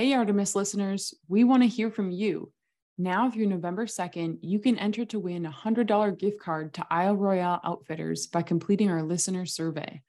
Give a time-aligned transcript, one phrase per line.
[0.00, 2.50] Hey, Artemis listeners, we want to hear from you.
[2.96, 7.16] Now through November 2nd, you can enter to win a $100 gift card to Isle
[7.16, 10.00] Royale Outfitters by completing our listener survey.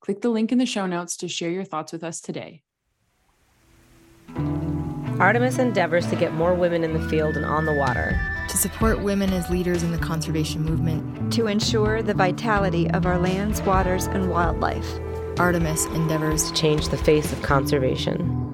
[0.00, 2.64] Click the link in the show notes to share your thoughts with us today.
[5.20, 9.00] Artemis endeavors to get more women in the field and on the water, to support
[9.00, 14.06] women as leaders in the conservation movement, to ensure the vitality of our lands, waters,
[14.06, 14.98] and wildlife.
[15.38, 18.45] Artemis endeavors to change the face of conservation.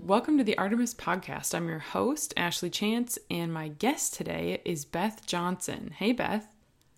[0.00, 1.54] Welcome to the Artemis Podcast.
[1.54, 5.94] I'm your host, Ashley Chance, and my guest today is Beth Johnson.
[5.96, 6.48] Hey, Beth.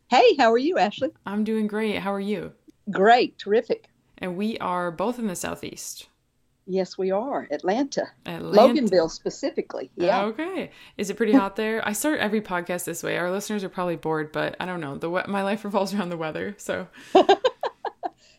[0.08, 1.10] Hey, how are you, Ashley?
[1.26, 1.98] I'm doing great.
[1.98, 2.52] How are you?
[2.90, 3.90] Great, terrific.
[4.16, 6.08] And we are both in the Southeast.
[6.66, 7.46] Yes, we are.
[7.50, 8.06] Atlanta.
[8.24, 8.80] Atlanta.
[8.80, 9.90] Loganville specifically.
[9.96, 10.22] Yeah.
[10.24, 10.70] Okay.
[10.96, 11.86] Is it pretty hot there?
[11.86, 13.18] I start every podcast this way.
[13.18, 14.96] Our listeners are probably bored, but I don't know.
[14.96, 16.88] The my life revolves around the weather, so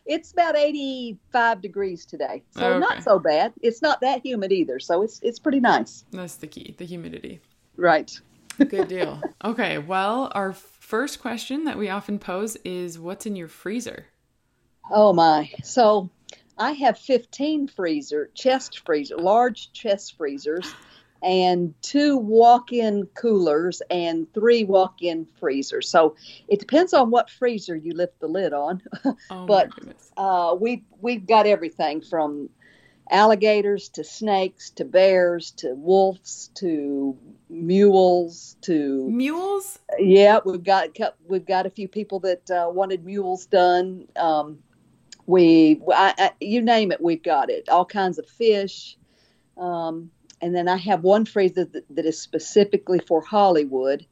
[0.06, 2.42] It's about 85 degrees today.
[2.50, 2.78] So oh, Okay.
[2.78, 3.52] not so bad.
[3.60, 6.04] It's not that humid either, so it's it's pretty nice.
[6.12, 7.40] that's the key, the humidity.
[7.76, 8.10] Right.
[8.68, 9.20] Good deal.
[9.44, 14.06] okay, well, our first question that we often pose is what's in your freezer?
[14.90, 15.50] Oh my.
[15.62, 16.08] So
[16.56, 20.72] I have 15 freezer, chest freezer, large chest freezers
[21.26, 25.88] and two walk-in coolers and three walk-in freezers.
[25.88, 26.14] So
[26.46, 28.80] it depends on what freezer you lift the lid on.
[29.30, 29.70] Oh But-.
[30.16, 32.48] Uh, we we've got everything from
[33.10, 37.16] alligators to snakes to bears to wolves to
[37.48, 39.78] mules to Mules?
[39.98, 40.96] yeah we've got
[41.28, 44.58] we've got a few people that uh, wanted mules done um,
[45.26, 48.96] we I, I, you name it we've got it all kinds of fish
[49.56, 54.06] um, and then I have one phrase that, that is specifically for Hollywood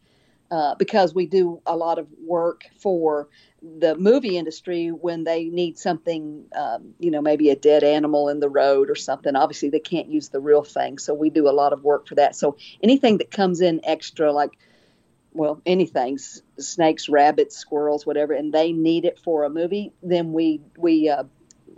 [0.50, 3.28] uh, because we do a lot of work for
[3.62, 8.40] the movie industry when they need something, um, you know, maybe a dead animal in
[8.40, 9.34] the road or something.
[9.36, 12.14] Obviously, they can't use the real thing, so we do a lot of work for
[12.16, 12.36] that.
[12.36, 14.50] So anything that comes in extra, like
[15.32, 16.16] well, anything,
[16.58, 21.24] snakes, rabbits, squirrels, whatever, and they need it for a movie, then we we uh,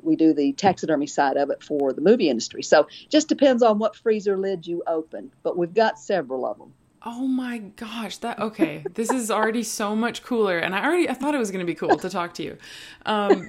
[0.07, 2.63] we do the taxidermy side of it for the movie industry.
[2.63, 6.73] So just depends on what freezer lid you open, but we've got several of them.
[7.09, 8.85] Oh my gosh, that okay.
[8.95, 11.67] This is already so much cooler and I already I thought it was going to
[11.67, 12.59] be cool to talk to you.
[13.05, 13.49] Um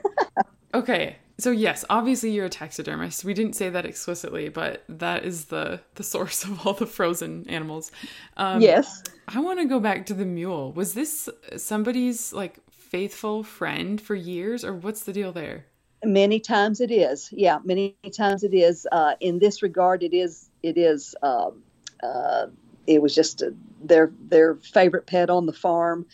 [0.73, 1.17] okay.
[1.39, 3.23] So yes, obviously you're a taxidermist.
[3.23, 7.49] We didn't say that explicitly, but that is the the source of all the frozen
[7.49, 7.91] animals.
[8.35, 9.01] Um yes.
[9.27, 10.71] I want to go back to the mule.
[10.73, 15.65] Was this somebody's like faithful friend for years or what's the deal there?
[16.07, 17.29] Many times it is.
[17.33, 18.87] Yeah, many times it is.
[18.93, 20.49] Uh, in this regard, it is.
[20.63, 21.13] It is.
[21.21, 21.63] Um,
[22.01, 22.47] uh,
[22.87, 23.53] it was just a,
[23.83, 26.05] their their favorite pet on the farm,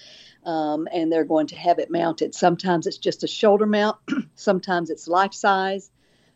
[0.45, 2.33] um, and they're going to have it mounted.
[2.33, 3.97] Sometimes it's just a shoulder mount.
[4.35, 5.91] sometimes it's life size.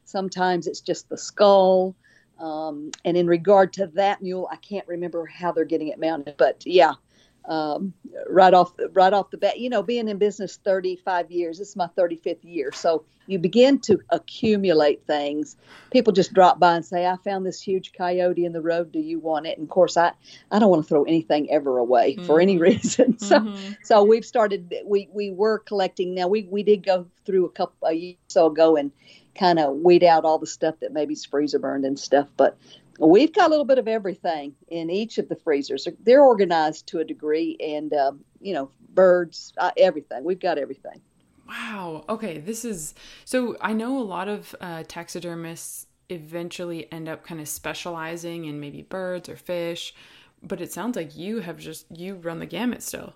[0.06, 1.96] Sometimes it's just the skull.
[2.38, 6.35] Um, and in regard to that mule, I can't remember how they're getting it mounted,
[6.38, 6.94] but yeah,
[7.47, 7.94] um,
[8.30, 11.75] right off right off the bat, you know, being in business 35 years, this is
[11.75, 15.58] my 35th year, so you begin to accumulate things.
[15.91, 18.91] People just drop by and say, "I found this huge coyote in the road.
[18.91, 20.13] Do you want it?" And of course, I
[20.52, 22.62] I don't want to throw anything ever away for any Mhm.
[22.62, 23.18] reason.
[23.19, 23.78] So Mhm.
[23.84, 24.74] so we've started.
[24.85, 26.14] We we were collecting.
[26.16, 28.91] Now we we did go through a couple a year so ago and
[29.40, 32.58] kind of weed out all the stuff that maybe freezer burned and stuff, but.
[33.00, 35.88] We've got a little bit of everything in each of the freezers.
[36.03, 40.24] They're organized to a degree, and um, you know, birds, uh, everything.
[40.24, 41.02] We've got everything.
[41.47, 42.03] Wow.
[42.09, 42.40] Okay.
[42.40, 42.94] This is
[43.25, 43.56] so.
[43.62, 48.81] I know a lot of uh, taxidermists eventually end up kind of specializing in maybe
[48.81, 49.94] birds or fish,
[50.41, 53.14] but it sounds like you have just you run the gamut still.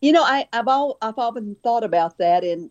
[0.00, 2.70] You know, I, I've all I've often thought about that, and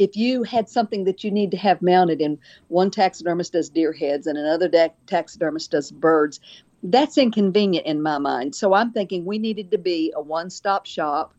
[0.00, 2.38] if you had something that you need to have mounted, and
[2.68, 6.40] one taxidermist does deer heads, and another da- taxidermist does birds,
[6.82, 8.54] that's inconvenient in my mind.
[8.54, 11.34] So I'm thinking we needed to be a one-stop shop,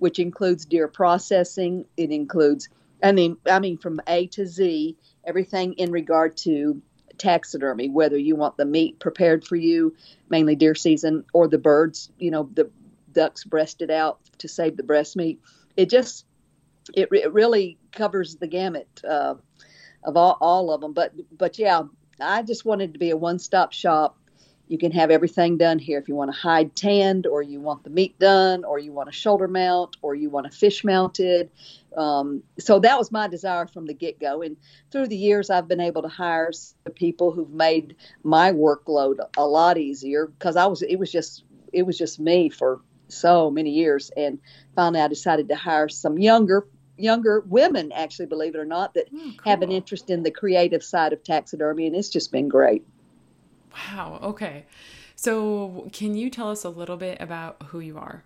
[0.00, 1.86] which includes deer processing.
[1.96, 2.68] It includes,
[3.02, 6.82] I mean, I mean from A to Z, everything in regard to
[7.16, 7.88] taxidermy.
[7.88, 9.96] Whether you want the meat prepared for you,
[10.28, 12.70] mainly deer season, or the birds, you know, the
[13.12, 15.40] ducks breasted out to save the breast meat.
[15.78, 16.26] It just
[16.92, 19.34] it, it really covers the gamut uh,
[20.04, 20.92] of all, all of them.
[20.92, 21.82] But but yeah,
[22.20, 24.18] I just wanted to be a one stop shop.
[24.66, 27.84] You can have everything done here if you want to hide tanned, or you want
[27.84, 31.50] the meat done, or you want a shoulder mount, or you want a fish mounted.
[31.96, 34.40] Um, so that was my desire from the get go.
[34.40, 34.56] And
[34.90, 36.50] through the years, I've been able to hire
[36.94, 41.44] people who've made my workload a lot easier because I was it was just
[41.74, 44.10] it was just me for so many years.
[44.16, 44.38] And
[44.74, 49.08] finally, I decided to hire some younger younger women, actually, believe it or not, that
[49.14, 52.84] Oh, have an interest in the creative side of taxidermy, and it's just been great.
[53.72, 54.20] Wow.
[54.22, 54.66] Okay.
[55.16, 58.24] So, can you tell us a little bit about who you are?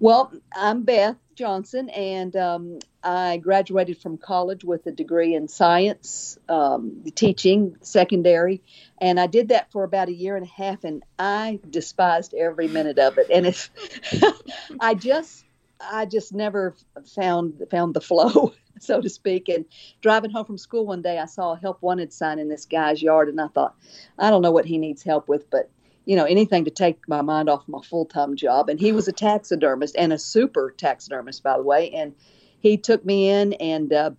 [0.00, 6.38] Well, I'm Beth Johnson, and um, I graduated from college with a degree in science,
[6.48, 8.62] um, teaching, secondary,
[8.98, 12.68] and I did that for about a year and a half, and I despised every
[12.68, 13.28] minute of it.
[13.32, 13.70] And it's,
[14.80, 15.44] I just,
[15.90, 16.74] I just never
[17.14, 19.48] found found the flow, so to speak.
[19.48, 19.64] And
[20.00, 23.02] driving home from school one day, I saw a help wanted sign in this guy's
[23.02, 23.74] yard, and I thought,
[24.18, 25.70] I don't know what he needs help with, but
[26.04, 28.68] you know, anything to take my mind off my full time job.
[28.68, 31.90] And he was a taxidermist and a super taxidermist, by the way.
[31.92, 32.14] And
[32.60, 34.10] he took me in and uh,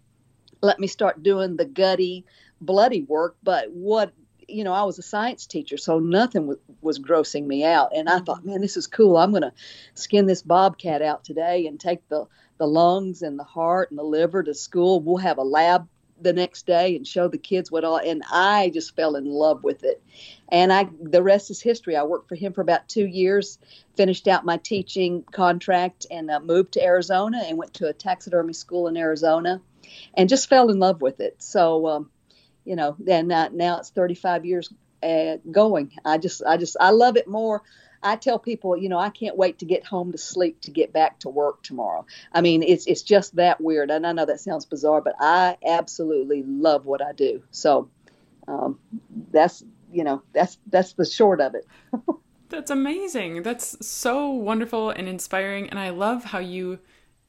[0.61, 2.25] let me start doing the gutty,
[2.61, 3.35] bloody work.
[3.43, 4.13] But what,
[4.47, 7.91] you know, I was a science teacher, so nothing was, was grossing me out.
[7.95, 9.17] And I thought, man, this is cool.
[9.17, 9.53] I'm going to
[9.93, 12.25] skin this bobcat out today and take the,
[12.57, 15.01] the lungs and the heart and the liver to school.
[15.01, 15.87] We'll have a lab
[16.21, 19.63] the next day and show the kids what all and I just fell in love
[19.63, 20.01] with it.
[20.49, 21.95] And I the rest is history.
[21.95, 23.59] I worked for him for about 2 years,
[23.95, 28.53] finished out my teaching contract and uh, moved to Arizona and went to a taxidermy
[28.53, 29.61] school in Arizona
[30.13, 31.41] and just fell in love with it.
[31.41, 32.09] So um,
[32.65, 35.91] you know, then uh, now it's 35 years uh, going.
[36.05, 37.61] I just I just I love it more.
[38.05, 40.91] I tell people, you know, I can't wait to get home to sleep to get
[40.91, 42.05] back to work tomorrow.
[42.31, 45.57] I mean, it's it's just that weird, and I know that sounds bizarre, but I
[45.65, 47.43] absolutely love what I do.
[47.51, 47.89] So
[48.47, 48.79] um,
[49.31, 51.65] that's you know that's that's the short of it.
[52.53, 53.41] That's amazing.
[53.41, 55.67] That's so wonderful and inspiring.
[55.71, 56.77] And I love how you,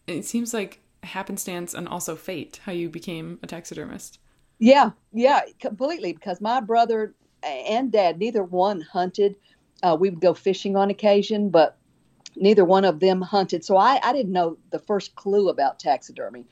[0.07, 4.19] it seems like happenstance and also fate, how you became a taxidermist.
[4.59, 6.13] Yeah, yeah, completely.
[6.13, 9.37] Because my brother and dad, neither one hunted.
[9.83, 11.77] Uh, we would go fishing on occasion, but
[12.37, 13.65] neither one of them hunted.
[13.65, 16.47] So I, I didn't know the first clue about taxidermy.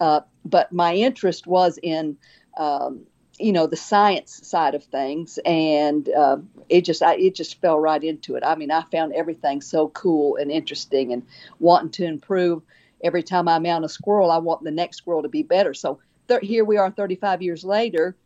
[0.00, 2.16] Uh, but my interest was in,
[2.58, 3.06] um,
[3.38, 6.36] you know, the science side of things, and uh,
[6.68, 8.44] it just I, it just fell right into it.
[8.44, 11.22] I mean, I found everything so cool and interesting, and
[11.58, 12.62] wanting to improve.
[13.02, 15.74] Every time I mount a squirrel, I want the next squirrel to be better.
[15.74, 15.98] So
[16.28, 18.16] th- here we are, 35 years later,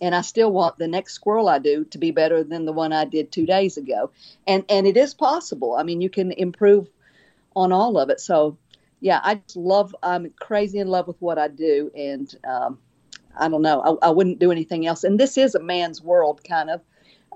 [0.00, 2.92] and I still want the next squirrel I do to be better than the one
[2.92, 4.10] I did two days ago.
[4.46, 5.76] And and it is possible.
[5.76, 6.88] I mean, you can improve
[7.54, 8.20] on all of it.
[8.20, 8.56] So
[9.00, 9.94] yeah, I just love.
[10.02, 12.78] I'm crazy in love with what I do, and um,
[13.36, 13.98] I don't know.
[14.02, 15.04] I, I wouldn't do anything else.
[15.04, 16.80] And this is a man's world, kind of.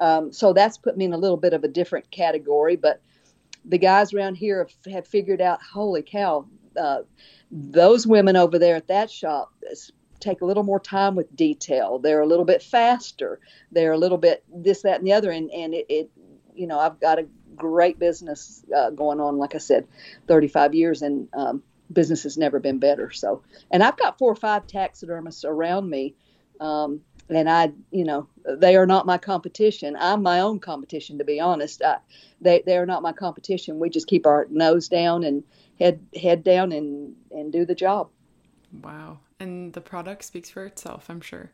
[0.00, 2.76] Um, so that's put me in a little bit of a different category.
[2.76, 3.00] But
[3.64, 7.02] the guys around here have, have figured out, holy cow, uh,
[7.50, 9.52] those women over there at that shop
[10.20, 11.98] take a little more time with detail.
[11.98, 13.40] They're a little bit faster.
[13.72, 15.30] They're a little bit this, that, and the other.
[15.30, 16.10] And, and it, it
[16.54, 19.86] you know, I've got a great business uh, going on, like I said,
[20.26, 21.62] 35 years, and um,
[21.92, 23.10] business has never been better.
[23.10, 26.14] So, and I've got four or five taxidermists around me.
[26.60, 29.96] Um, and I, you know, they are not my competition.
[29.98, 31.82] I'm my own competition, to be honest.
[31.82, 31.96] I,
[32.40, 33.80] they they are not my competition.
[33.80, 35.42] We just keep our nose down and
[35.78, 38.08] head head down and and do the job.
[38.82, 39.20] Wow.
[39.38, 41.52] And the product speaks for itself, I'm sure.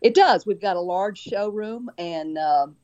[0.00, 0.46] It does.
[0.46, 2.76] We've got a large showroom, and um,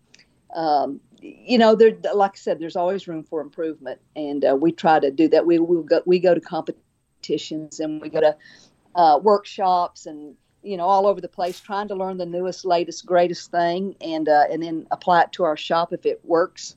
[0.55, 4.73] um, you know, there, like I said, there's always room for improvement, and uh, we
[4.73, 5.47] try to do that.
[5.47, 8.37] We we go we go to competitions and we go to
[8.95, 13.07] uh, workshops and you know all over the place, trying to learn the newest, latest,
[13.07, 16.77] greatest thing, and uh, and then apply it to our shop if it works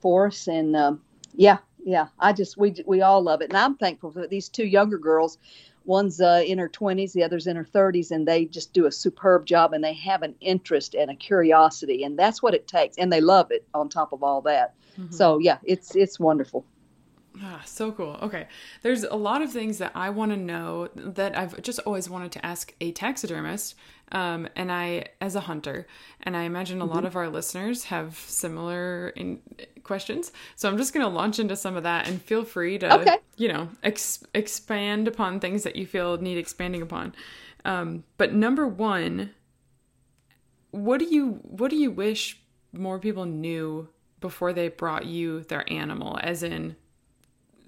[0.00, 0.48] for us.
[0.48, 1.02] And um,
[1.34, 4.66] yeah, yeah, I just we we all love it, and I'm thankful for these two
[4.66, 5.38] younger girls.
[5.84, 8.92] One's uh, in her 20s the other's in her 30s and they just do a
[8.92, 12.96] superb job and they have an interest and a curiosity and that's what it takes
[12.98, 14.74] and they love it on top of all that.
[14.96, 15.10] Mm-hmm.
[15.10, 16.64] so yeah it's it's wonderful
[17.40, 18.18] Ah, so cool.
[18.22, 18.46] Okay.
[18.82, 22.32] There's a lot of things that I want to know that I've just always wanted
[22.32, 23.74] to ask a taxidermist.
[24.10, 25.86] Um, and I, as a hunter,
[26.22, 26.94] and I imagine a mm-hmm.
[26.94, 29.40] lot of our listeners have similar in,
[29.84, 30.32] questions.
[30.54, 33.18] So I'm just going to launch into some of that and feel free to, okay.
[33.38, 37.14] you know, ex- expand upon things that you feel need expanding upon.
[37.64, 39.30] Um, but number one,
[40.72, 42.38] what do you, what do you wish
[42.70, 43.88] more people knew
[44.20, 46.76] before they brought you their animal as in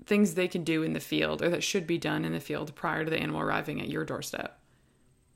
[0.07, 2.75] things they can do in the field or that should be done in the field
[2.75, 4.59] prior to the animal arriving at your doorstep.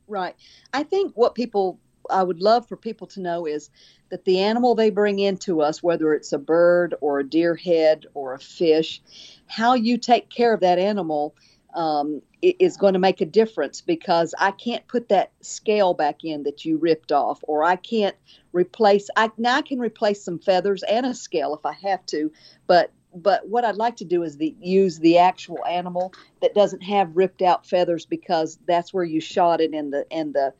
[0.06, 0.34] Right.
[0.72, 1.78] I think what people
[2.10, 3.70] I would love for people to know is
[4.10, 8.06] that the animal they bring into us, whether it's a bird or a deer head
[8.14, 9.02] or a fish,
[9.46, 11.34] how you take care of that animal
[11.74, 16.44] um, is going to make a difference because I can't put that scale back in
[16.44, 18.16] that you ripped off, or I can't
[18.52, 19.08] replace.
[19.16, 22.32] I now I can replace some feathers and a scale if I have to,
[22.66, 22.90] but
[23.22, 27.16] but what I'd like to do is the use the actual animal that doesn't have
[27.16, 30.52] ripped out feathers because that's where you shot it and the and the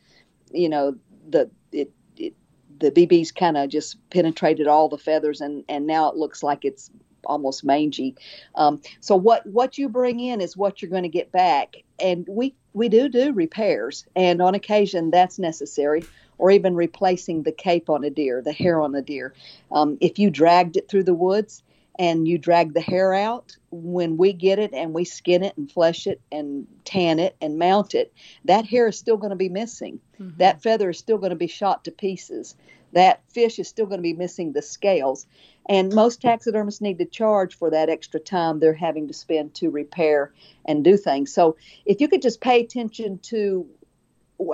[0.52, 0.96] you know
[1.28, 2.34] the it, it
[2.78, 6.64] the BBs kind of just penetrated all the feathers and and now it looks like
[6.64, 6.90] it's
[7.24, 8.14] almost mangy.
[8.54, 12.26] Um, so what what you bring in is what you're going to get back, and
[12.28, 16.04] we we do do repairs, and on occasion that's necessary,
[16.38, 19.34] or even replacing the cape on a deer, the hair on a deer.
[19.70, 21.62] Um, if you dragged it through the woods
[21.98, 25.70] and you drag the hair out, when we get it and we skin it and
[25.70, 28.12] flesh it and tan it and mount it,
[28.44, 30.00] that hair is still going to be missing.
[30.20, 30.38] Mm-hmm.
[30.38, 32.54] That feather is still going to be shot to pieces.
[32.92, 35.26] That fish is still going to be missing the scales.
[35.68, 39.68] And most taxidermists need to charge for that extra time they're having to spend to
[39.68, 40.32] repair
[40.64, 41.34] and do things.
[41.34, 43.66] So if you could just pay attention to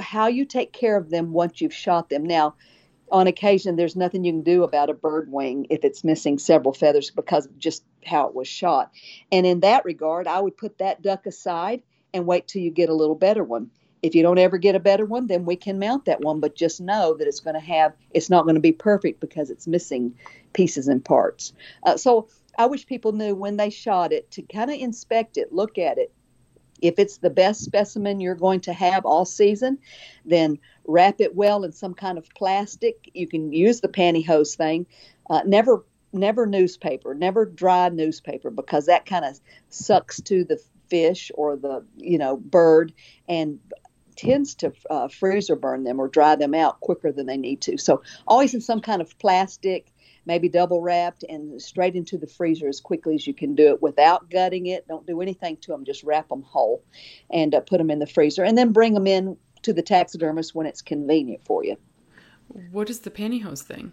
[0.00, 2.24] how you take care of them once you've shot them.
[2.24, 2.54] Now,
[3.14, 6.74] on occasion, there's nothing you can do about a bird wing if it's missing several
[6.74, 8.90] feathers because of just how it was shot.
[9.30, 12.88] And in that regard, I would put that duck aside and wait till you get
[12.88, 13.70] a little better one.
[14.02, 16.56] If you don't ever get a better one, then we can mount that one, but
[16.56, 19.68] just know that it's going to have, it's not going to be perfect because it's
[19.68, 20.16] missing
[20.52, 21.52] pieces and parts.
[21.84, 22.26] Uh, so
[22.58, 25.98] I wish people knew when they shot it to kind of inspect it, look at
[25.98, 26.12] it.
[26.84, 29.78] If it's the best specimen you're going to have all season,
[30.26, 33.10] then wrap it well in some kind of plastic.
[33.14, 34.86] You can use the pantyhose thing.
[35.30, 41.30] Uh, never never newspaper, never dry newspaper because that kind of sucks to the fish
[41.34, 42.92] or the you know bird
[43.28, 43.58] and
[44.16, 45.08] tends to uh,
[45.50, 47.78] or burn them or dry them out quicker than they need to.
[47.78, 49.90] So always in some kind of plastic,
[50.26, 53.82] maybe double wrapped, and straight into the freezer as quickly as you can do it
[53.82, 54.86] without gutting it.
[54.88, 55.84] Don't do anything to them.
[55.84, 56.82] Just wrap them whole
[57.30, 60.54] and uh, put them in the freezer, and then bring them in to the taxidermist
[60.54, 61.76] when it's convenient for you.
[62.70, 63.92] What is the pantyhose thing?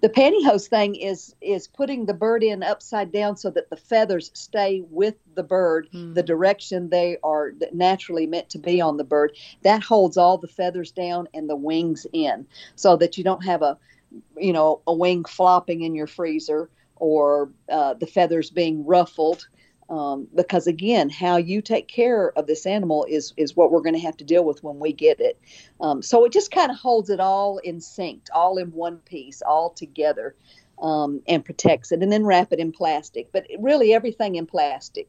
[0.00, 4.30] The pantyhose thing is is putting the bird in upside down so that the feathers
[4.34, 6.14] stay with the bird mm.
[6.14, 9.36] the direction they are naturally meant to be on the bird.
[9.62, 13.62] That holds all the feathers down and the wings in, so that you don't have
[13.62, 13.78] a
[14.36, 19.46] you know a wing flopping in your freezer or uh, the feathers being ruffled
[19.92, 23.94] um, because again, how you take care of this animal is is what we're going
[23.94, 25.38] to have to deal with when we get it.
[25.82, 29.42] Um, so it just kind of holds it all in sync, all in one piece,
[29.42, 30.34] all together,
[30.80, 33.30] um, and protects it, and then wrap it in plastic.
[33.32, 35.08] But really, everything in plastic.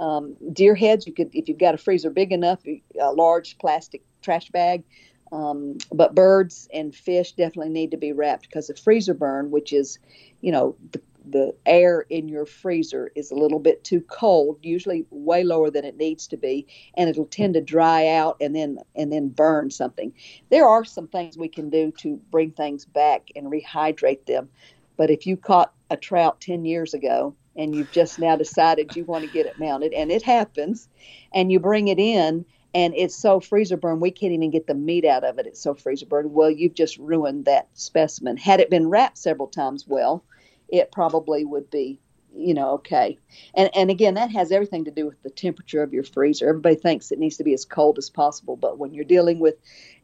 [0.00, 2.60] Um, deer heads, you could if you've got a freezer big enough,
[2.98, 4.84] a large plastic trash bag.
[5.32, 9.72] Um, but birds and fish definitely need to be wrapped because the freezer burn, which
[9.72, 9.98] is,
[10.40, 15.06] you know, the the air in your freezer is a little bit too cold, usually
[15.10, 16.66] way lower than it needs to be,
[16.96, 20.12] and it'll tend to dry out and then and then burn something.
[20.50, 24.48] There are some things we can do to bring things back and rehydrate them.
[24.96, 29.04] But if you caught a trout 10 years ago and you've just now decided you
[29.04, 30.88] want to get it mounted and it happens
[31.32, 34.74] and you bring it in and it's so freezer burn we can't even get the
[34.74, 35.46] meat out of it.
[35.46, 36.32] It's so freezer burn.
[36.32, 38.36] Well you've just ruined that specimen.
[38.36, 40.24] Had it been wrapped several times well
[40.68, 42.00] it probably would be
[42.34, 43.18] you know okay.
[43.54, 46.48] And and again that has everything to do with the temperature of your freezer.
[46.48, 49.54] Everybody thinks it needs to be as cold as possible but when you're dealing with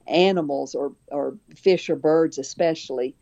[0.07, 3.15] animals or or fish or birds especially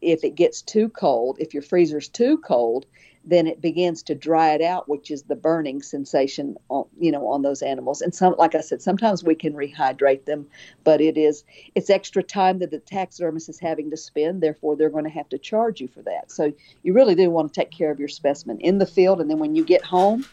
[0.00, 2.86] if it gets too cold if your freezer's too cold
[3.26, 7.26] then it begins to dry it out, which is the burning sensation, on, you know,
[7.28, 8.00] on those animals.
[8.00, 10.46] And some, like I said, sometimes we can rehydrate them,
[10.84, 14.42] but it is it's extra time that the taxidermist is having to spend.
[14.42, 16.30] Therefore, they're going to have to charge you for that.
[16.30, 16.52] So
[16.82, 19.38] you really do want to take care of your specimen in the field, and then
[19.38, 20.26] when you get home,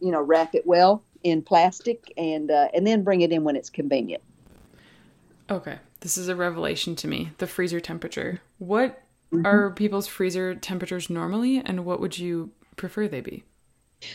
[0.00, 3.56] you know, wrap it well in plastic and uh, and then bring it in when
[3.56, 4.22] it's convenient.
[5.50, 7.30] Okay, this is a revelation to me.
[7.38, 8.40] The freezer temperature.
[8.58, 9.46] What Mm-hmm.
[9.46, 13.44] Are people's freezer temperatures normally, and what would you prefer they be?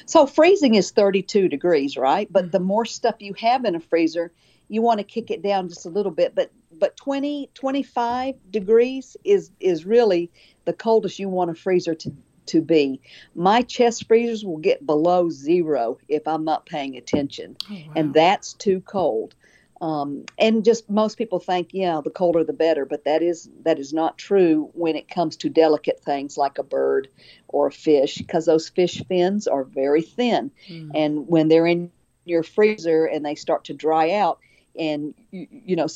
[0.05, 2.31] So freezing is 32 degrees, right?
[2.31, 4.31] But the more stuff you have in a freezer,
[4.67, 6.35] you want to kick it down just a little bit.
[6.35, 10.29] But but 20 25 degrees is is really
[10.65, 12.11] the coldest you want a freezer to
[12.47, 13.01] to be.
[13.35, 17.93] My chest freezers will get below zero if I'm not paying attention, oh, wow.
[17.95, 19.35] and that's too cold.
[19.79, 23.77] Um, and just most people think, yeah, the colder the better, but that is that
[23.77, 27.09] is not true when it comes to delicate things like a bird
[27.47, 30.89] or a fish, because those fish fins are very thin, mm.
[30.95, 31.91] and when they're in
[32.25, 34.39] your freezer and they start to dry out,
[34.79, 35.87] and you, you know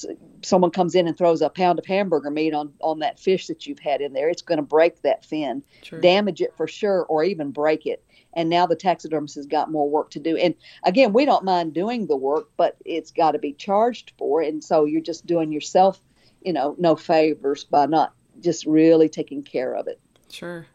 [0.44, 3.66] someone comes in and throws a pound of hamburger meat on on that fish that
[3.66, 6.02] you've had in there, it's going to break that fin, True.
[6.02, 9.90] damage it for sure, or even break it and now the taxidermist has got more
[9.90, 10.38] work to do.
[10.38, 14.42] And again, we don't mind doing the work, but it's got to be charged for,
[14.42, 16.02] and so you're just doing yourself,
[16.42, 20.00] you know, no favors by not just really taking care of it.
[20.30, 20.68] Sure.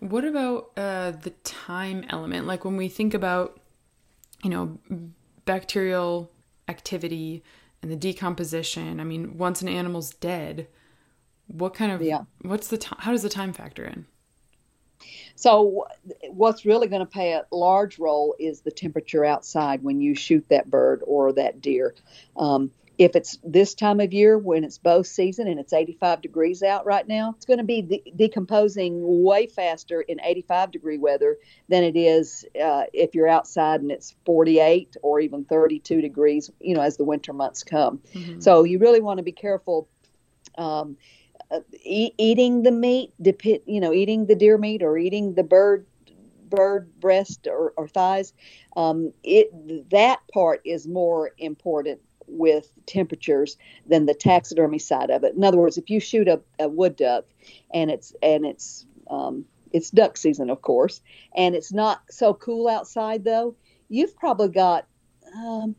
[0.00, 2.46] What about uh, the time element?
[2.46, 3.60] Like when we think about,
[4.42, 4.78] you know,
[5.46, 6.30] bacterial
[6.68, 7.42] activity
[7.82, 9.00] and the decomposition.
[9.00, 10.66] I mean, once an animal's dead,
[11.46, 12.22] what kind of Yeah.
[12.42, 12.98] what's the time?
[13.00, 14.06] How does the time factor in?
[15.34, 15.86] So,
[16.30, 20.46] what's really going to play a large role is the temperature outside when you shoot
[20.48, 21.94] that bird or that deer.
[22.36, 26.62] Um, if it's this time of year when it's bow season and it's 85 degrees
[26.62, 31.36] out right now, it's going to be de- decomposing way faster in 85 degree weather
[31.68, 36.74] than it is uh, if you're outside and it's 48 or even 32 degrees, you
[36.74, 38.00] know, as the winter months come.
[38.40, 39.88] So, you really want to be careful.
[40.56, 40.96] Um,
[41.50, 43.12] uh, eat, eating the meat,
[43.66, 45.86] you know, eating the deer meat or eating the bird
[46.48, 48.32] bird breast or, or thighs,
[48.76, 49.50] um, it
[49.90, 55.34] that part is more important with temperatures than the taxidermy side of it.
[55.34, 57.24] In other words, if you shoot a, a wood duck
[57.72, 61.00] and it's and it's um, it's duck season, of course,
[61.34, 63.54] and it's not so cool outside though,
[63.88, 64.86] you've probably got
[65.36, 65.76] um,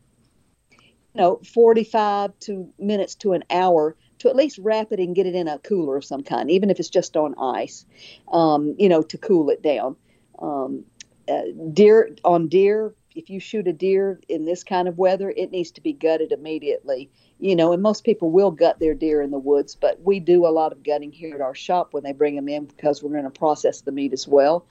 [1.14, 5.26] you know 45 to minutes to an hour to at least wrap it and get
[5.26, 7.86] it in a cooler of some kind, even if it's just on ice,
[8.32, 9.96] um, you know, to cool it down.
[10.40, 10.84] Um,
[11.28, 15.50] uh, deer on deer, if you shoot a deer in this kind of weather, it
[15.50, 17.10] needs to be gutted immediately.
[17.40, 20.46] You know, and most people will gut their deer in the woods, but we do
[20.46, 23.12] a lot of gutting here at our shop when they bring them in because we're
[23.12, 24.66] going to process the meat as well.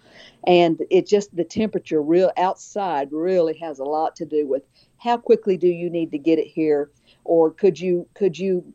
[0.46, 4.64] And it just the temperature real outside really has a lot to do with
[4.98, 6.90] how quickly do you need to get it here,
[7.24, 8.74] or could you could you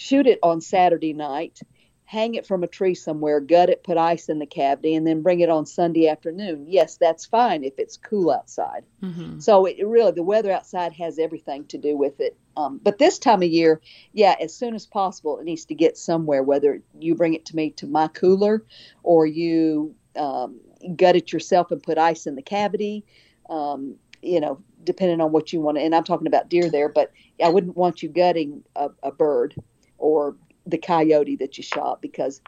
[0.00, 1.60] shoot it on Saturday night,
[2.04, 5.20] hang it from a tree somewhere, gut it, put ice in the cavity, and then
[5.20, 6.64] bring it on Sunday afternoon.
[6.66, 8.82] Yes, that's fine if it's cool outside.
[9.02, 9.40] Mm-hmm.
[9.40, 12.34] So it really, the weather outside has everything to do with it.
[12.56, 13.82] Um, but this time of year,
[14.14, 16.42] yeah, as soon as possible, it needs to get somewhere.
[16.42, 18.64] Whether you bring it to me to my cooler,
[19.02, 20.60] or you um,
[20.96, 23.04] gut it yourself and put ice in the cavity.
[23.50, 25.78] Um, you know, depending on what you want.
[25.78, 29.54] And I'm talking about deer there, but I wouldn't want you gutting a, a bird
[30.00, 32.40] or the coyote that you shot because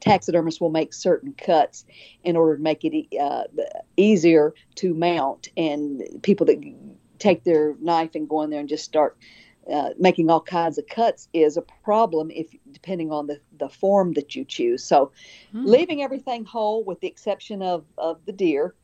[0.00, 1.84] taxidermists will make certain cuts
[2.22, 3.44] in order to make it uh,
[3.96, 5.48] easier to mount.
[5.56, 6.62] And people that
[7.18, 9.16] take their knife and go in there and just start
[9.72, 14.12] uh, making all kinds of cuts is a problem if depending on the, the form
[14.12, 14.84] that you choose.
[14.84, 15.10] So
[15.52, 18.74] leaving everything whole with the exception of, of the deer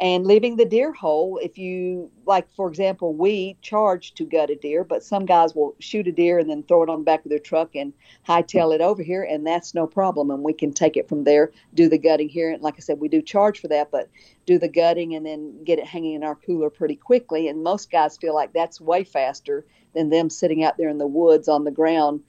[0.00, 4.56] and leaving the deer whole if you like for example we charge to gut a
[4.56, 7.24] deer but some guys will shoot a deer and then throw it on the back
[7.24, 7.92] of their truck and
[8.26, 11.52] hightail it over here and that's no problem and we can take it from there
[11.74, 14.08] do the gutting here and like i said we do charge for that but
[14.46, 17.90] do the gutting and then get it hanging in our cooler pretty quickly and most
[17.90, 21.64] guys feel like that's way faster than them sitting out there in the woods on
[21.64, 22.20] the ground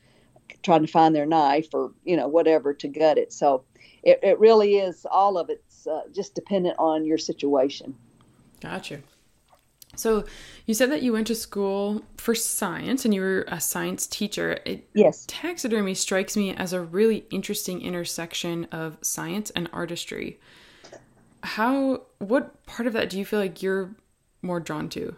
[0.62, 3.64] trying to find their knife or you know whatever to gut it so
[4.04, 5.50] it, it really is all of
[5.86, 7.96] it's uh, just dependent on your situation
[8.62, 9.02] Gotcha.
[9.96, 10.26] So
[10.66, 14.60] you said that you went to school for science and you were a science teacher.
[14.66, 20.40] It, yes taxidermy strikes me as a really interesting intersection of science and artistry.
[21.44, 23.96] How, what part of that do you feel like you're
[24.42, 25.16] more drawn to?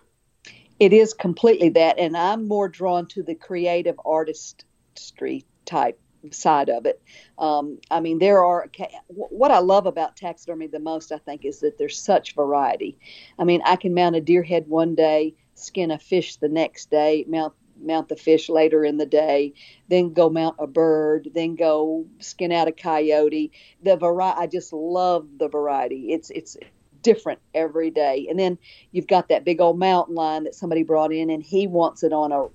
[0.79, 5.99] it is completely that and i'm more drawn to the creative artistry type
[6.33, 7.01] side of it.
[7.37, 8.67] Um, i mean there are
[9.07, 12.97] what i love about taxidermy the most i think is that there's such variety.
[13.39, 16.89] I mean i can mount a deer head one day skin a fish the next
[16.89, 19.53] day mount mount the fish later in the day
[19.87, 23.51] then go mount a bird then go skin out a coyote.
[23.83, 26.11] The variety i just love the variety.
[26.13, 26.57] It's it's
[27.01, 28.27] different every day.
[28.29, 28.57] And then
[28.91, 32.11] you've got that big old mountain lion that somebody brought in, and he wants it
[32.11, 32.47] on a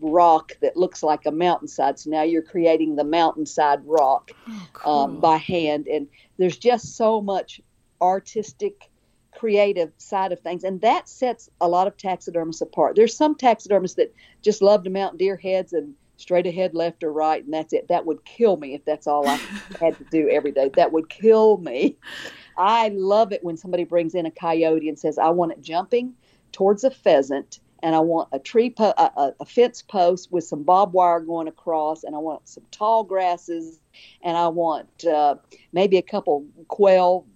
[0.00, 1.98] rock that looks like a mountainside.
[1.98, 4.30] So now you're creating the mountainside rock
[4.84, 5.86] um, by hand.
[5.86, 6.08] And
[6.38, 7.60] there's just so much
[8.00, 8.90] artistic,
[9.36, 10.64] creative side of things.
[10.64, 12.96] And that sets a lot of taxidermists apart.
[12.96, 17.12] There's some taxidermists that just love to mount deer heads and straight ahead, left or
[17.12, 17.86] right, and that's it.
[17.88, 19.36] That would kill me if that's all I
[19.80, 20.70] had to do every day.
[20.74, 21.96] That would kill me.
[22.56, 26.14] I love it when somebody brings in a coyote and says, I want it jumping
[26.50, 30.62] towards a pheasant and I want a tree, po- a, a fence post with some
[30.62, 33.80] barbed wire going across, and I want some tall grasses,
[34.22, 35.36] and I want uh,
[35.72, 37.26] maybe a couple quail,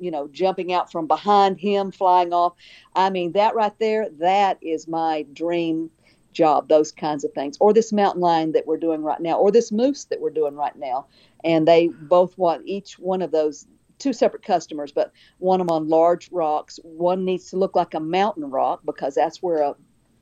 [0.00, 2.54] you know, jumping out from behind him, flying off.
[2.94, 5.90] I mean, that right there, that is my dream
[6.32, 6.68] job.
[6.68, 9.72] Those kinds of things, or this mountain lion that we're doing right now, or this
[9.72, 11.06] moose that we're doing right now,
[11.44, 13.66] and they both want each one of those
[13.98, 16.78] two separate customers, but one of them on large rocks.
[16.82, 19.74] One needs to look like a mountain rock because that's where a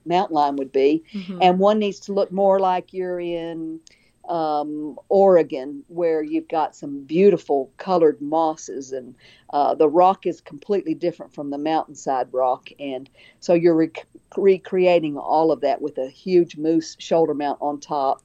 [0.04, 1.38] mountain lion would be, Mm-hmm.
[1.42, 3.80] and one needs to look more like you're in
[4.28, 9.14] um, Oregon, where you've got some beautiful colored mosses, and
[9.52, 12.68] uh, the rock is completely different from the mountainside rock.
[12.80, 13.08] And
[13.40, 18.22] so you're rec- recreating all of that with a huge moose shoulder mount on top.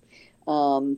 [0.48, 0.98] Um,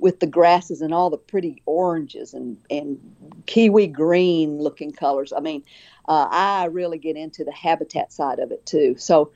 [0.00, 2.98] with the grasses and all the pretty oranges and, and
[3.46, 5.32] kiwi green looking colors.
[5.36, 5.62] I mean,
[6.08, 8.96] uh, I really get into the habitat side of it too.
[8.98, 9.32] So,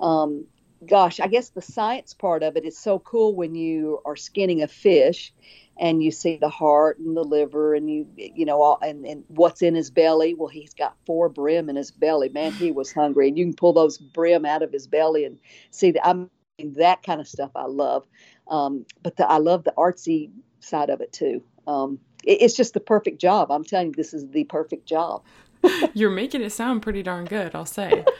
[0.00, 0.46] um,
[0.86, 4.62] gosh, I guess the science part of it is so cool when you are skinning
[4.62, 5.32] a fish
[5.78, 9.24] and you see the heart and the liver and you you know all, and, and
[9.28, 12.92] what's in his belly well he's got four brim in his belly man he was
[12.92, 15.38] hungry and you can pull those brim out of his belly and
[15.70, 16.28] see that i mean
[16.76, 18.06] that kind of stuff i love
[18.48, 20.30] um, but the, i love the artsy
[20.60, 21.42] side of it too.
[21.66, 23.50] Um, it, it's just the perfect job.
[23.50, 25.22] I'm telling you this is the perfect job.
[25.94, 28.04] You're making it sound pretty darn good i'll say.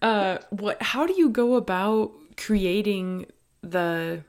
[0.00, 3.26] Uh what how do you go about creating
[3.62, 4.22] the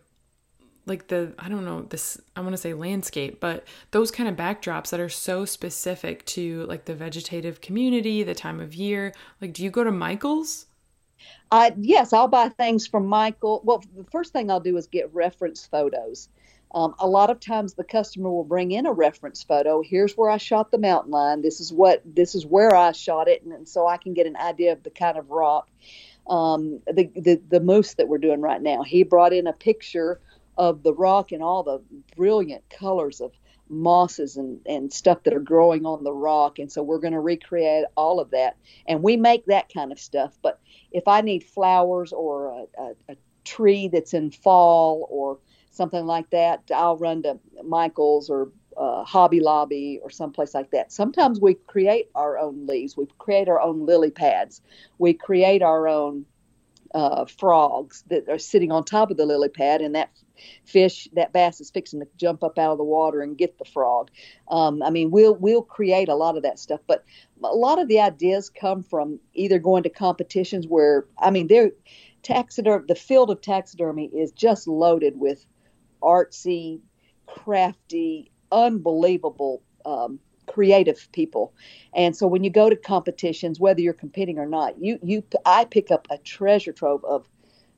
[0.87, 4.35] like the i don't know this i want to say landscape but those kind of
[4.35, 9.13] backdrops that are so specific to like the vegetative community the time of year?
[9.41, 10.65] Like do you go to michael's
[11.77, 13.61] yes i'll buy things from michael.
[13.63, 16.29] Well the first thing i'll do is get reference photos.
[16.75, 19.81] Um, a lot of times the customer will bring in a reference photo.
[19.81, 21.41] Here's where i shot the mountain lion.
[21.41, 23.43] This is what this is where i shot it.
[23.43, 25.69] And, and so i can get an idea of the kind of rock
[26.29, 28.83] um, the, the the moose that we're doing right now.
[28.83, 30.21] He brought in a picture
[30.57, 31.81] of the rock and all the
[32.15, 33.31] brilliant colors of
[33.69, 36.59] mosses and, and stuff that are growing on the rock.
[36.59, 38.57] And so we're going to recreate all of that.
[38.87, 40.37] And we make that kind of stuff.
[40.41, 40.59] But
[40.91, 45.39] if I need flowers or a, a, a tree that's in fall or
[45.71, 50.91] something like that, I'll run to Michael's or uh, Hobby Lobby or someplace like that.
[50.91, 52.95] Sometimes we create our own leaves.
[52.95, 54.61] We create our own lily pads.
[54.97, 56.25] We create our own
[56.93, 60.09] uh, frogs that are sitting on top of the lily pad, and that
[60.65, 63.65] fish, that bass is fixing to jump up out of the water and get the
[63.65, 64.09] frog.
[64.49, 67.03] Um, I mean, we'll we'll create a lot of that stuff, but
[67.43, 71.71] a lot of the ideas come from either going to competitions where I mean, they're
[72.23, 72.85] taxidermy.
[72.87, 75.45] The field of taxidermy is just loaded with
[76.01, 76.79] artsy,
[77.27, 79.61] crafty, unbelievable.
[79.85, 81.53] Um, creative people.
[81.93, 85.65] And so when you go to competitions whether you're competing or not you you i
[85.65, 87.27] pick up a treasure trove of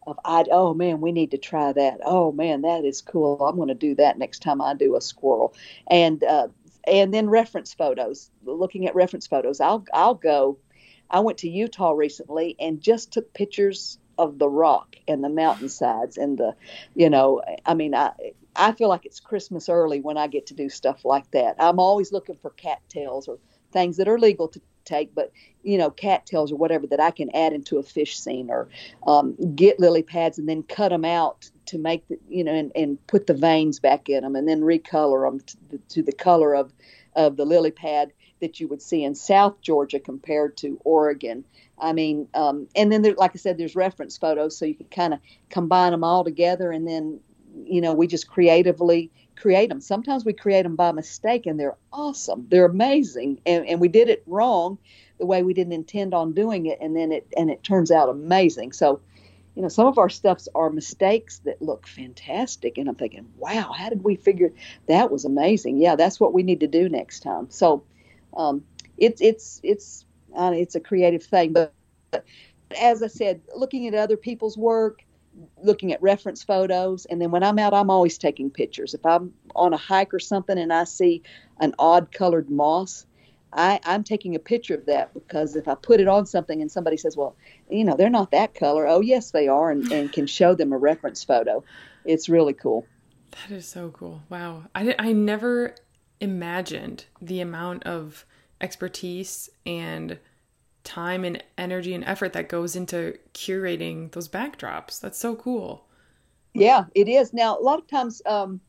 [0.07, 1.99] of I oh man we need to try that.
[2.03, 3.45] Oh man that is cool.
[3.45, 5.53] I'm going to do that next time I do a squirrel.
[5.89, 6.47] And uh,
[6.87, 9.59] and then reference photos looking at reference photos.
[9.61, 10.57] I'll I'll go
[11.09, 16.17] I went to Utah recently and just took pictures of the rock and the mountainsides
[16.17, 16.55] and the
[16.95, 18.11] you know I mean I
[18.55, 21.79] I feel like it's Christmas early when I get to do stuff like that I'm
[21.79, 23.39] always looking for cattails or
[23.71, 25.31] things that are legal to take, but
[25.63, 28.67] you know, cattails or whatever that I can add into a fish scene or
[29.05, 32.71] um, get lily pads and then cut them out to make the, you know, and,
[32.75, 36.11] and put the veins back in them and then recolor them to the, to the
[36.11, 36.73] color of,
[37.15, 41.45] of the lily pad that you would see in South Georgia compared to Oregon.
[41.81, 44.87] I mean, um, and then there, like I said, there's reference photos, so you can
[44.87, 47.19] kind of combine them all together, and then,
[47.65, 49.81] you know, we just creatively create them.
[49.81, 52.45] Sometimes we create them by mistake and they're awesome.
[52.49, 53.41] They're amazing.
[53.45, 54.77] And, and we did it wrong
[55.17, 56.77] the way we didn't intend on doing it.
[56.79, 58.71] And then it, and it turns out amazing.
[58.71, 59.01] So,
[59.55, 62.77] you know, some of our stuffs are mistakes that look fantastic.
[62.77, 64.51] And I'm thinking, wow, how did we figure
[64.87, 65.77] that was amazing?
[65.77, 67.47] Yeah, that's what we need to do next time.
[67.49, 67.83] So,
[68.37, 68.63] um,
[68.97, 71.73] it's, it's, it's, it's a creative thing, but,
[72.11, 72.25] but
[72.79, 75.03] as I said, looking at other people's work,
[75.63, 78.93] looking at reference photos and then when i'm out i'm always taking pictures.
[78.93, 81.23] If i'm on a hike or something and i see
[81.61, 83.05] an odd colored moss
[83.53, 86.69] I, i'm taking a picture of that because if i put it on something and
[86.69, 87.37] somebody says well
[87.69, 90.73] you know they're not that color oh yes they are and, and can show them
[90.73, 91.63] a reference photo.
[92.03, 92.85] It's really cool.
[93.31, 94.23] That is so cool.
[94.29, 94.65] Wow.
[94.75, 95.75] I, I never
[96.19, 98.25] imagined the amount of
[98.61, 100.17] expertise and
[100.83, 104.99] time and energy and effort that goes into curating those backdrops.
[104.99, 105.85] That's so cool.
[106.53, 107.33] Yeah, it is.
[107.33, 108.59] Now, a lot of times um,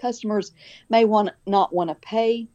[0.00, 0.52] customers
[0.88, 2.48] may want not want to pay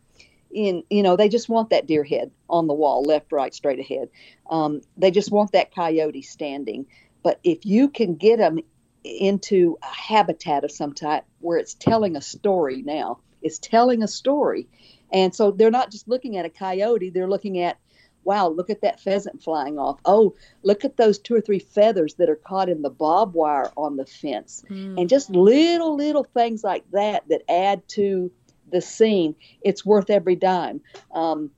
[0.52, 3.80] in, you know, they just want that deer head on the wall, left, right, straight
[3.80, 4.10] ahead.
[4.50, 6.86] Um, they just want that coyote standing.
[7.24, 8.60] But if you can get them
[9.04, 14.08] into a habitat of some type where it's telling a story now, it's telling a
[14.08, 14.68] story.
[15.12, 17.78] And so they're not just looking at a coyote, they're looking at
[18.24, 20.00] wow, look at that pheasant flying off.
[20.06, 23.72] Oh, look at those two or three feathers that are caught in the bob wire
[23.76, 24.64] on the fence.
[24.70, 25.00] Mm.
[25.00, 28.32] And just little, little things like that that add to
[28.72, 29.36] the scene.
[29.62, 30.82] It's worth every dime.
[31.14, 31.52] Um,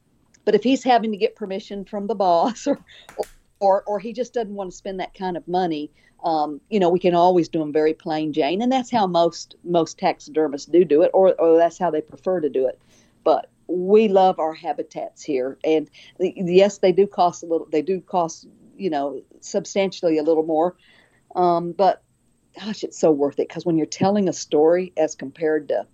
[0.43, 2.79] but if he's having to get permission from the boss or,
[3.59, 5.91] or or he just doesn't want to spend that kind of money.
[6.23, 9.55] Um, you know, we can always do them very plain Jane, and that's how most
[9.63, 12.79] most taxidermists do do it, or or that's how they prefer to do it.
[13.23, 15.89] But we love our habitats here, and
[16.19, 17.67] yes, they do cost a little.
[17.71, 20.75] They do cost you know substantially a little more,
[21.35, 22.03] um, but
[22.59, 25.85] gosh, it's so worth it because when you're telling a story as compared to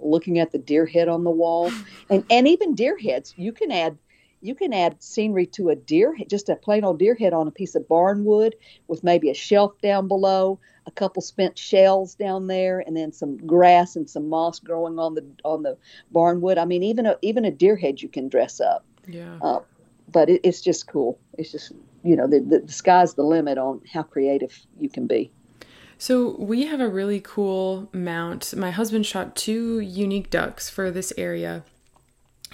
[0.00, 1.70] looking at the deer head on the wall,
[2.10, 3.98] and and even deer heads, you can add
[4.42, 7.50] you can add scenery to a deer just a plain old deer head on a
[7.50, 8.54] piece of barn wood
[8.88, 13.36] with maybe a shelf down below a couple spent shells down there and then some
[13.46, 15.76] grass and some moss growing on the on the
[16.10, 16.58] barn wood.
[16.58, 18.84] i mean even a even a deer head you can dress up.
[19.06, 19.38] Yeah.
[19.42, 19.60] Uh,
[20.12, 21.18] but it, it's just cool.
[21.38, 21.72] It's just
[22.02, 25.30] you know the, the, the sky's the limit on how creative you can be.
[25.98, 28.54] So we have a really cool mount.
[28.56, 31.64] My husband shot two unique ducks for this area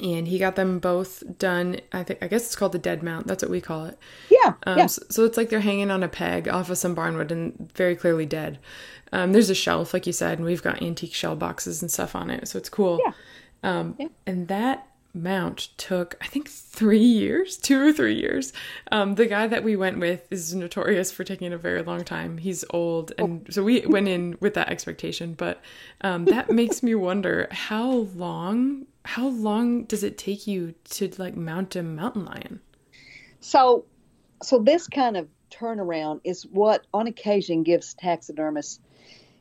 [0.02, 1.80] and he got them both done.
[1.92, 3.26] I think I guess it's called the dead mount.
[3.26, 3.98] That's what we call it.
[4.30, 4.54] Yeah.
[4.66, 4.87] Um, yeah.
[4.87, 7.96] So, so, it's like they're hanging on a peg off of some barnwood and very
[7.96, 8.59] clearly dead.
[9.12, 12.14] Um, there's a shelf, like you said, and we've got antique shell boxes and stuff
[12.14, 13.00] on it, so it's cool.
[13.04, 13.12] Yeah.
[13.62, 14.09] Um, yeah.
[14.26, 18.52] And that mount took I think three years, two or three years.
[18.92, 22.38] Um, the guy that we went with is notorious for taking a very long time.
[22.38, 25.35] He's old, and so we went in with that expectation.
[25.35, 25.62] But
[26.02, 31.37] um, that makes me wonder how long how long does it take you to like
[31.37, 32.61] mount a mountain lion?
[33.40, 33.85] So,
[34.42, 38.81] so this kind of turnaround is what on occasion gives taxidermists,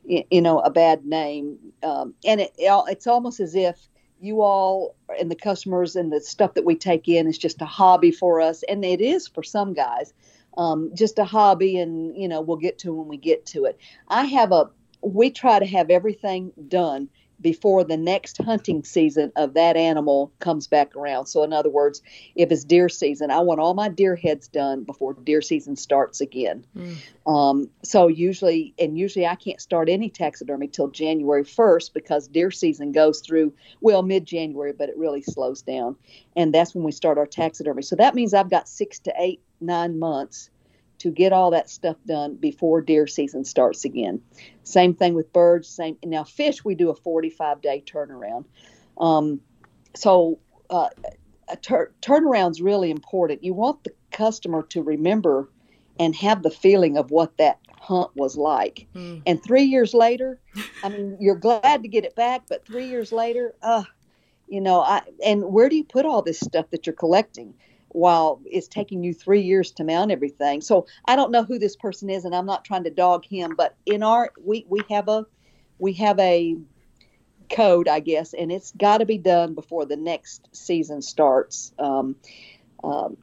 [0.05, 3.89] you know, a bad name, um, and it it's almost as if
[4.21, 7.65] you all and the customers and the stuff that we take in is just a
[7.65, 10.13] hobby for us, and it is for some guys,
[10.57, 13.79] um, just a hobby, and you know we'll get to when we get to it.
[14.09, 14.69] I have a
[15.01, 17.09] we try to have everything done
[17.41, 21.27] before the next hunting season of that animal comes back around.
[21.27, 22.01] So, in other words,
[22.35, 26.21] if it's deer season, I want all my deer heads done before deer season starts
[26.21, 26.65] again.
[26.77, 26.95] Mm.
[27.25, 32.51] Um, so, usually, and usually I can't start any taxidermy till January 1st because deer
[32.51, 35.95] season goes through, well, mid January, but it really slows down.
[36.35, 37.81] And that's when we start our taxidermy.
[37.81, 40.49] So, that means I've got six to eight, nine months
[40.99, 44.21] to get all that stuff done before deer season starts again.
[44.63, 45.67] Same thing with birds.
[45.67, 46.63] Same now fish.
[46.63, 48.45] We do a 45 day turnaround.
[48.97, 49.41] Um,
[49.95, 50.89] so uh,
[51.47, 53.43] a tur- turnaround's really important.
[53.43, 55.49] You want the customer to remember
[55.99, 58.87] and have the feeling of what that hunt was like.
[58.95, 59.21] Mm.
[59.25, 60.39] And three years later,
[60.83, 63.83] I mean, you're glad to get it back, but three years later, uh,
[64.47, 67.53] you know, I and where do you put all this stuff that you're collecting?
[67.95, 70.59] While it's taking you three years to mount everything.
[70.61, 73.55] So I don't know who this person is, and I'm not trying to dog him,
[73.55, 75.25] but in our we we have a
[75.79, 76.57] we have a
[77.49, 81.73] code, I guess, and it's got to be done before the next season starts.
[81.79, 82.17] Um,
[82.83, 83.17] um,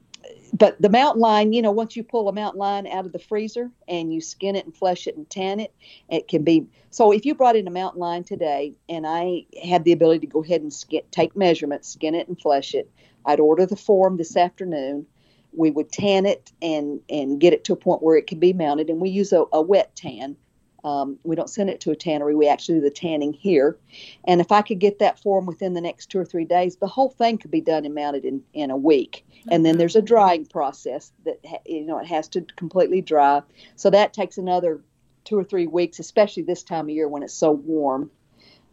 [0.52, 3.18] but the mountain lion, you know, once you pull a mountain lion out of the
[3.18, 5.72] freezer and you skin it and flesh it and tan it,
[6.08, 6.66] it can be.
[6.90, 10.32] So if you brought in a mountain lion today, and I had the ability to
[10.32, 12.90] go ahead and skin, take measurements, skin it and flesh it,
[13.24, 15.06] I'd order the form this afternoon.
[15.52, 18.52] We would tan it and and get it to a point where it can be
[18.52, 20.36] mounted, and we use a, a wet tan.
[20.84, 22.34] Um, we don't send it to a tannery.
[22.34, 23.76] We actually do the tanning here.
[24.24, 26.88] And if I could get that form within the next two or three days, the
[26.88, 29.24] whole thing could be done and mounted in, in a week.
[29.50, 33.42] And then there's a drying process that, you know, it has to completely dry.
[33.76, 34.80] So that takes another
[35.24, 38.10] two or three weeks, especially this time of year when it's so warm.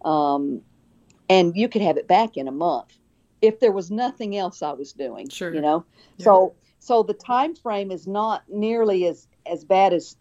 [0.03, 0.61] Um,
[1.29, 2.97] and you could have it back in a month
[3.41, 5.29] if there was nothing else I was doing.
[5.29, 5.53] Sure.
[5.53, 5.85] You know,
[6.17, 6.23] yeah.
[6.25, 10.15] so so the time frame is not nearly as as bad as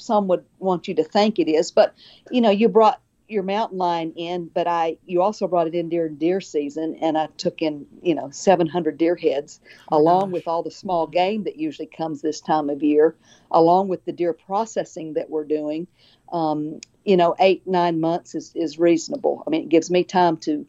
[0.00, 1.70] some would want you to think it is.
[1.70, 1.94] But
[2.30, 5.88] you know, you brought your mountain lion in, but I you also brought it in
[5.88, 9.60] during deer season, and I took in you know 700 deer heads,
[9.90, 10.32] oh along gosh.
[10.32, 13.14] with all the small game that usually comes this time of year,
[13.50, 15.86] along with the deer processing that we're doing.
[16.32, 19.44] Um, you know, eight nine months is is reasonable.
[19.46, 20.66] I mean, it gives me time to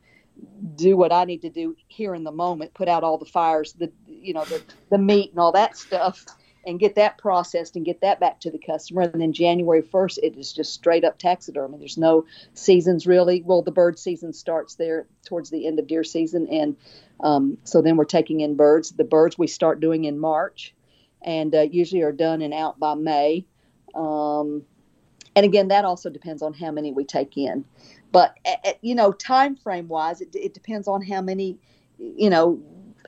[0.76, 3.74] do what I need to do here in the moment, put out all the fires,
[3.74, 6.26] the you know the the meat and all that stuff,
[6.66, 9.02] and get that processed and get that back to the customer.
[9.02, 11.78] And then January first, it is just straight up taxidermy.
[11.78, 13.42] There's no seasons really.
[13.42, 16.76] Well, the bird season starts there towards the end of deer season, and
[17.20, 18.92] um, so then we're taking in birds.
[18.92, 20.74] The birds we start doing in March,
[21.22, 23.46] and uh, usually are done and out by May.
[23.96, 24.64] Um,
[25.36, 27.66] and again, that also depends on how many we take in.
[28.12, 28.38] But
[28.82, 31.58] you know, time frame wise, it, it depends on how many
[31.98, 32.62] you know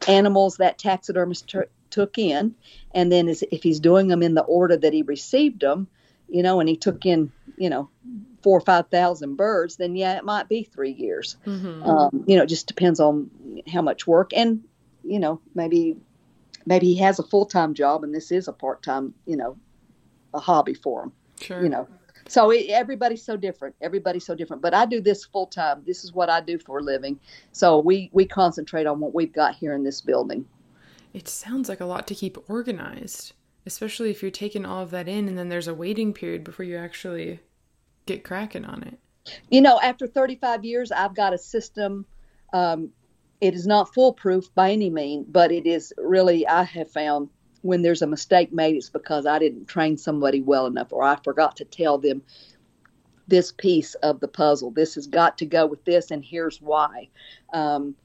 [0.07, 1.47] animals that taxidermist
[1.93, 2.55] took in,
[2.93, 5.87] and then is, if he's doing them in the order that he received them,
[6.27, 7.89] you know, and he took in you know
[8.41, 11.37] four or five thousand birds, then yeah, it might be three years.
[11.45, 11.83] Mm-hmm.
[11.83, 13.29] Um, you know, it just depends on
[13.71, 14.63] how much work and
[15.03, 15.97] you know maybe
[16.65, 19.55] maybe he has a full time job and this is a part time, you know,
[20.33, 21.11] a hobby for him.
[21.39, 21.61] Sure.
[21.61, 21.87] You know,
[22.27, 23.75] so it, everybody's so different.
[23.81, 24.61] Everybody's so different.
[24.61, 25.83] But I do this full time.
[25.85, 27.19] This is what I do for a living.
[27.51, 30.45] So we we concentrate on what we've got here in this building.
[31.13, 33.33] It sounds like a lot to keep organized,
[33.65, 36.65] especially if you're taking all of that in and then there's a waiting period before
[36.65, 37.39] you actually
[38.05, 38.99] get cracking on it.
[39.49, 42.05] You know, after 35 years, I've got a system.
[42.51, 42.89] Um,
[43.39, 47.29] it is not foolproof by any means, but it is really, I have found
[47.61, 51.17] when there's a mistake made, it's because I didn't train somebody well enough or I
[51.23, 52.21] forgot to tell them
[53.27, 54.71] this piece of the puzzle.
[54.71, 57.09] This has got to go with this, and here's why.
[57.53, 57.95] Um,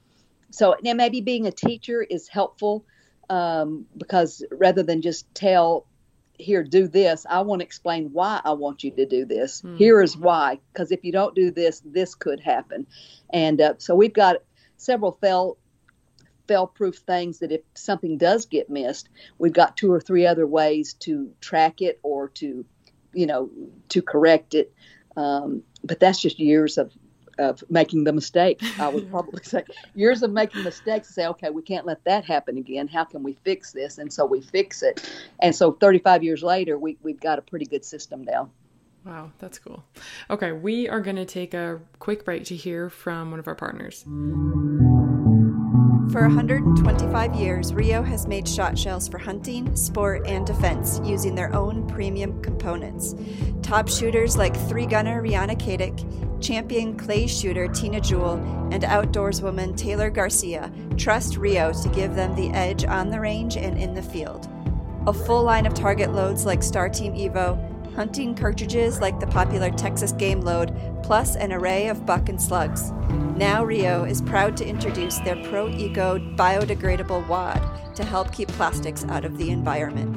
[0.51, 2.85] so now maybe being a teacher is helpful
[3.29, 5.85] um, because rather than just tell
[6.33, 9.61] here do this i want to explain why i want you to do this.
[9.61, 9.77] Mm.
[9.77, 12.87] here is why because if you don't do this this could happen.
[13.31, 14.37] And uh, so we've got
[14.77, 15.57] several fail
[16.47, 20.47] fail proof things that if something does get missed we've got two or three other
[20.47, 22.65] ways to track it or to
[23.13, 23.49] you know
[23.89, 24.73] to correct it.
[25.17, 26.91] Um, but that's just years of
[27.39, 28.61] of making the mistake.
[28.79, 29.63] I would probably say
[29.95, 32.87] years of making mistakes say, okay, we can't let that happen again.
[32.87, 33.97] How can we fix this?
[33.97, 35.09] And so we fix it.
[35.39, 38.49] And so 35 years later, we, we've got a pretty good system now.
[39.05, 39.83] Wow, that's cool.
[40.29, 43.55] Okay, we are going to take a quick break to hear from one of our
[43.55, 44.05] partners.
[46.11, 51.53] For 125 years, Rio has made shot shells for hunting, sport, and defense using their
[51.55, 53.13] own premium components.
[53.61, 58.37] Top shooters like three gunner Rihanna Kadick, champion clay shooter Tina Jewell,
[58.71, 63.77] and outdoorswoman Taylor Garcia trust Rio to give them the edge on the range and
[63.77, 64.49] in the field.
[65.05, 69.69] A full line of target loads like Star Team Evo, hunting cartridges like the popular
[69.69, 72.91] Texas Game Load, plus an array of buck and slugs.
[73.35, 79.05] Now Rio is proud to introduce their Pro Eco biodegradable wad to help keep plastics
[79.05, 80.15] out of the environment.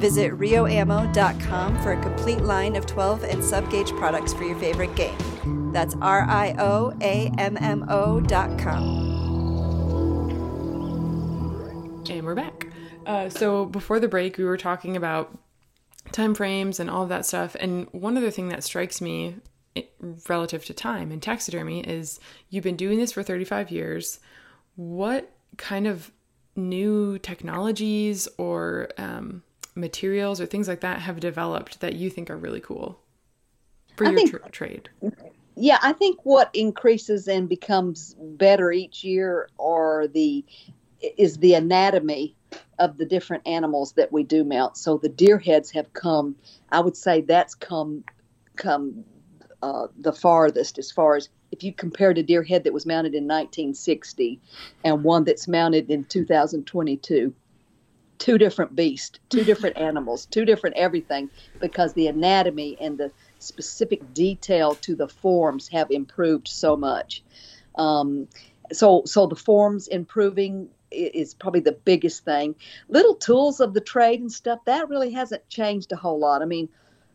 [0.00, 4.94] Visit rioammo.com for a complete line of 12 and sub gauge products for your favorite
[4.96, 5.16] game.
[5.72, 9.10] That's R I O A M M O.com.
[12.08, 12.66] And we're back.
[13.06, 15.36] Uh, so before the break, we were talking about
[16.12, 17.56] time frames and all of that stuff.
[17.58, 19.36] And one other thing that strikes me
[20.28, 22.18] relative to time in taxidermy is
[22.48, 24.20] you've been doing this for 35 years.
[24.76, 26.10] What kind of
[26.56, 29.42] new technologies or um,
[29.74, 33.00] materials or things like that have developed that you think are really cool
[33.96, 34.88] for I your think, tra- trade?
[35.56, 40.44] Yeah, I think what increases and becomes better each year are the
[41.16, 42.36] is the anatomy
[42.80, 44.76] of the different animals that we do mount.
[44.76, 46.34] So the deer heads have come.
[46.72, 48.02] I would say that's come
[48.56, 49.04] come
[49.62, 53.14] uh, the farthest as far as if you compared a deer head that was mounted
[53.14, 54.40] in 1960
[54.84, 57.34] and one that's mounted in 2022
[58.18, 64.14] two different beasts, two different animals, two different everything, because the anatomy and the specific
[64.14, 67.24] detail to the forms have improved so much.
[67.76, 68.28] Um,
[68.72, 72.54] so, so the forms improving is probably the biggest thing.
[72.88, 76.42] Little tools of the trade and stuff that really hasn't changed a whole lot.
[76.42, 76.68] I mean,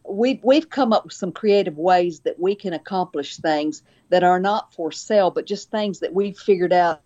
[0.07, 4.39] we've we've come up with some creative ways that we can accomplish things that are
[4.39, 7.01] not for sale, but just things that we've figured out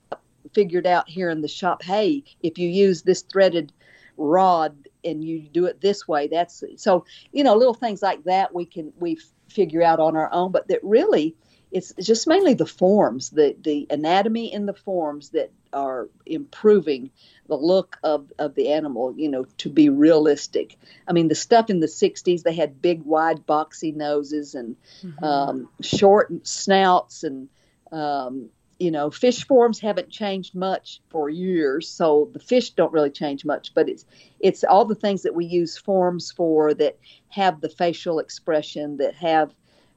[0.53, 1.83] figured out here in the shop.
[1.83, 3.71] Hey, if you use this threaded
[4.17, 8.53] rod and you do it this way that's so you know little things like that
[8.53, 11.33] we can we figure out on our own but that really
[11.71, 17.11] it's just mainly the forms the the anatomy in the forms that are improving
[17.47, 20.77] the look of, of the animal you know to be realistic
[21.07, 25.23] i mean the stuff in the 60s they had big wide boxy noses and mm-hmm.
[25.23, 27.49] um, short snouts and
[27.91, 33.09] um, you know, fish forms haven't changed much for years, so the fish don't really
[33.09, 33.73] change much.
[33.73, 34.05] But it's
[34.39, 39.15] it's all the things that we use forms for that have the facial expression, that
[39.15, 39.53] have,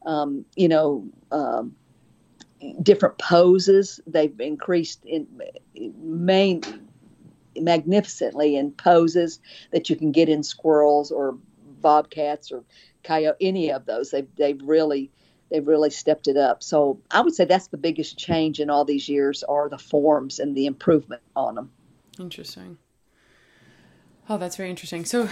[0.06, 1.74] um, you know, um,
[2.82, 4.00] different poses.
[4.06, 5.26] They've increased in
[5.74, 6.62] main
[7.56, 9.40] magnificently in poses
[9.72, 11.36] that you can get in squirrels or
[11.80, 12.64] bobcats or
[13.04, 14.10] coyote, any of those.
[14.10, 15.10] They've they've really
[15.50, 16.62] they've really stepped it up.
[16.62, 20.38] So I would say that's the biggest change in all these years are the forms
[20.38, 21.70] and the improvement on them.
[22.18, 22.78] Interesting.
[24.28, 25.05] Oh, that's very interesting.
[25.05, 25.28] So,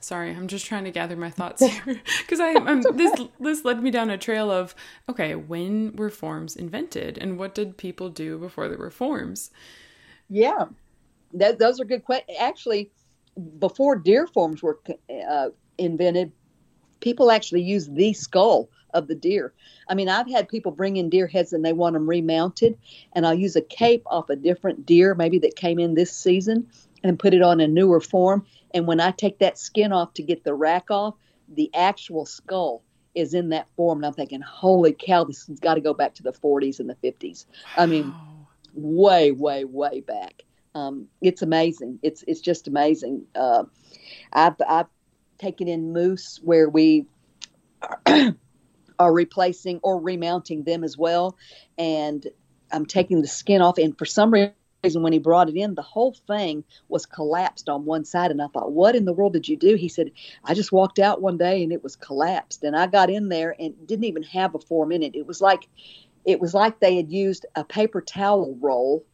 [0.00, 3.82] sorry, I'm just trying to gather my thoughts here because I I'm, this this led
[3.82, 4.74] me down a trail of
[5.08, 9.50] okay, when were forms invented and what did people do before there were forms?
[10.28, 10.66] Yeah,
[11.34, 12.36] that, those are good questions.
[12.40, 12.90] Actually,
[13.58, 14.80] before deer forms were
[15.28, 16.32] uh, invented,
[17.00, 19.52] people actually used the skull of the deer.
[19.88, 22.78] I mean, I've had people bring in deer heads and they want them remounted,
[23.12, 26.66] and I'll use a cape off a different deer, maybe that came in this season,
[27.04, 28.44] and put it on a newer form.
[28.76, 31.14] And when I take that skin off to get the rack off,
[31.48, 32.82] the actual skull
[33.14, 34.00] is in that form.
[34.00, 36.90] And I'm thinking, holy cow, this has got to go back to the 40s and
[36.90, 37.46] the 50s.
[37.78, 38.14] I mean,
[38.74, 40.42] way, way, way back.
[40.74, 42.00] Um, it's amazing.
[42.02, 43.24] It's it's just amazing.
[43.34, 43.64] Uh,
[44.30, 44.88] I've I've
[45.38, 47.06] taken in moose where we
[48.06, 51.38] are replacing or remounting them as well,
[51.78, 52.26] and
[52.70, 53.78] I'm taking the skin off.
[53.78, 54.52] And for some reason,
[54.94, 58.30] when he brought it in, the whole thing was collapsed on one side.
[58.30, 59.74] And I thought, what in the world did you do?
[59.74, 60.10] He said,
[60.44, 62.62] I just walked out one day and it was collapsed.
[62.62, 65.16] And I got in there and didn't even have a form in it.
[65.16, 65.68] It was like
[66.26, 69.04] it was like they had used a paper towel roll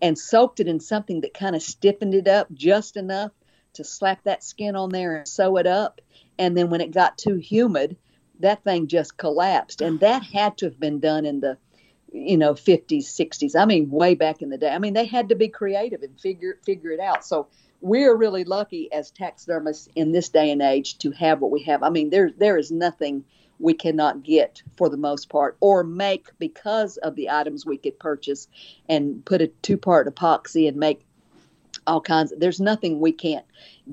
[0.00, 3.32] and soaked it in something that kind of stiffened it up just enough
[3.74, 6.00] to slap that skin on there and sew it up.
[6.38, 7.96] And then when it got too humid,
[8.40, 9.80] that thing just collapsed.
[9.80, 11.58] And that had to have been done in the,
[12.14, 13.60] you know, 50s, 60s.
[13.60, 14.70] I mean, way back in the day.
[14.70, 17.26] I mean, they had to be creative and figure figure it out.
[17.26, 17.48] So
[17.80, 21.82] we're really lucky as taxidermists in this day and age to have what we have.
[21.82, 23.24] I mean, there there is nothing
[23.58, 27.98] we cannot get for the most part or make because of the items we could
[27.98, 28.46] purchase
[28.88, 31.04] and put a two part epoxy and make
[31.86, 33.44] all kinds of, there's nothing we can't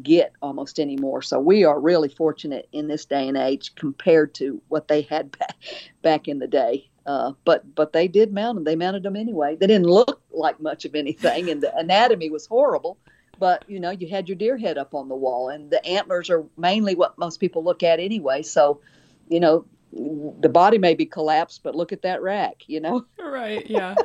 [0.02, 4.62] get almost anymore so we are really fortunate in this day and age compared to
[4.68, 5.58] what they had back,
[6.02, 9.56] back in the day uh, but but they did mount them they mounted them anyway
[9.56, 12.98] they didn't look like much of anything and the anatomy was horrible
[13.40, 16.30] but you know you had your deer head up on the wall and the antlers
[16.30, 18.80] are mainly what most people look at anyway so
[19.32, 23.06] you know, the body may be collapsed, but look at that rack, you know?
[23.20, 23.96] Right, yeah.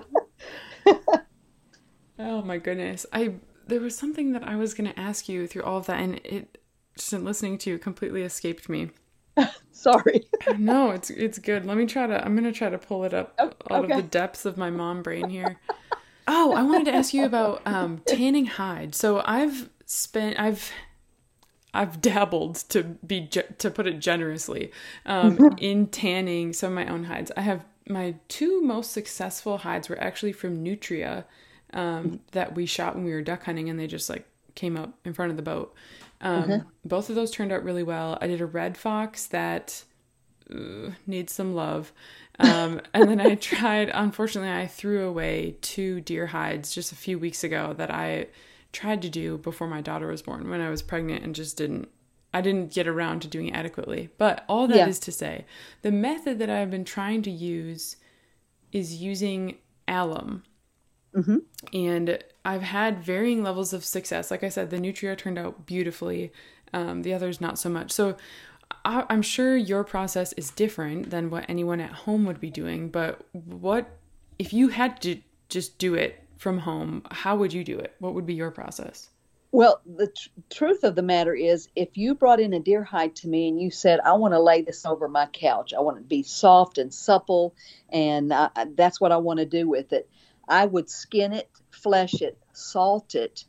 [2.19, 3.05] oh my goodness.
[3.13, 3.35] I
[3.67, 6.21] there was something that I was going to ask you through all of that and
[6.23, 6.59] it
[6.97, 8.91] just in listening to you completely escaped me.
[9.73, 10.27] Sorry.
[10.59, 11.65] no, it's it's good.
[11.65, 13.93] Let me try to I'm going to try to pull it up oh, out okay.
[13.93, 15.59] of the depths of my mom brain here.
[16.27, 18.95] oh, I wanted to ask you about um, tanning hide.
[18.95, 20.73] So I've spent I've
[21.73, 24.73] I've dabbled to be to put it generously
[25.05, 27.31] um, in tanning some of my own hides.
[27.37, 31.25] I have my two most successful hides were actually from Nutria
[31.73, 34.95] um, that we shot when we were duck hunting, and they just like came up
[35.05, 35.75] in front of the boat.
[36.21, 36.69] Um, mm-hmm.
[36.85, 38.19] Both of those turned out really well.
[38.21, 39.85] I did a red fox that
[40.51, 41.93] uh, needs some love.
[42.39, 47.19] Um, and then I tried, unfortunately, I threw away two deer hides just a few
[47.19, 48.29] weeks ago that I
[48.73, 51.89] tried to do before my daughter was born when I was pregnant and just didn't
[52.35, 54.11] I didn't get around to doing it adequately.
[54.19, 54.89] But all that yeah.
[54.89, 55.47] is to say,
[55.81, 57.97] the method that I've been trying to use
[58.73, 59.57] is using
[59.89, 60.43] alum.
[61.17, 61.37] Mm-hmm.
[61.73, 64.31] And I've had varying levels of success.
[64.31, 66.33] Like I said, the Nutria turned out beautifully,
[66.73, 67.91] um, the others not so much.
[67.91, 68.17] So
[68.85, 72.91] I, I'm sure your process is different than what anyone at home would be doing.
[72.91, 73.89] But what
[74.39, 77.95] if you had to just do it from home, how would you do it?
[77.99, 79.09] What would be your process?
[79.53, 83.17] Well, the tr- truth of the matter is, if you brought in a deer hide
[83.17, 85.99] to me and you said, I want to lay this over my couch, I want
[85.99, 87.55] it to be soft and supple,
[87.89, 90.11] and I, that's what I want to do with it,
[90.49, 93.45] I would skin it, flesh it, salt it,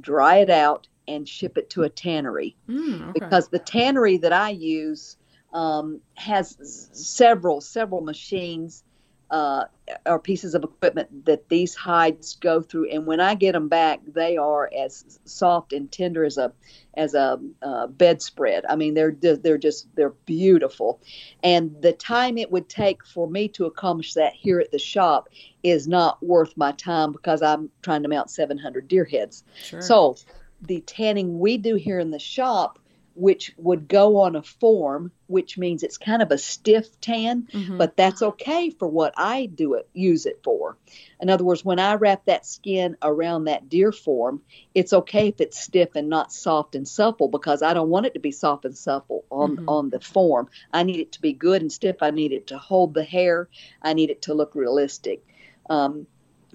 [0.00, 2.56] dry it out, and ship it to a tannery.
[2.68, 3.12] Mm, okay.
[3.12, 5.16] Because the tannery that I use
[5.52, 6.56] um, has
[6.92, 8.83] several, several machines
[9.30, 9.64] uh,
[10.06, 14.00] are pieces of equipment that these hides go through, and when I get them back,
[14.06, 16.52] they are as soft and tender as a
[16.94, 18.64] as a uh, bedspread.
[18.68, 21.00] I mean, they're they're just they're beautiful,
[21.42, 25.28] and the time it would take for me to accomplish that here at the shop
[25.62, 29.44] is not worth my time because I'm trying to mount 700 deer heads.
[29.62, 29.80] Sure.
[29.80, 30.16] So,
[30.62, 32.78] the tanning we do here in the shop
[33.14, 37.78] which would go on a form, which means it's kind of a stiff tan, mm-hmm.
[37.78, 40.76] but that's okay for what I do it use it for.
[41.20, 44.42] In other words, when I wrap that skin around that deer form,
[44.74, 48.14] it's okay if it's stiff and not soft and supple because I don't want it
[48.14, 49.68] to be soft and supple on mm-hmm.
[49.68, 50.48] on the form.
[50.72, 51.96] I need it to be good and stiff.
[52.02, 53.48] I need it to hold the hair.
[53.80, 55.24] I need it to look realistic.
[55.70, 56.06] Um,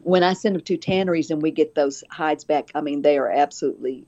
[0.03, 3.17] when I send them to tanneries and we get those hides back, I mean they
[3.17, 4.05] are absolutely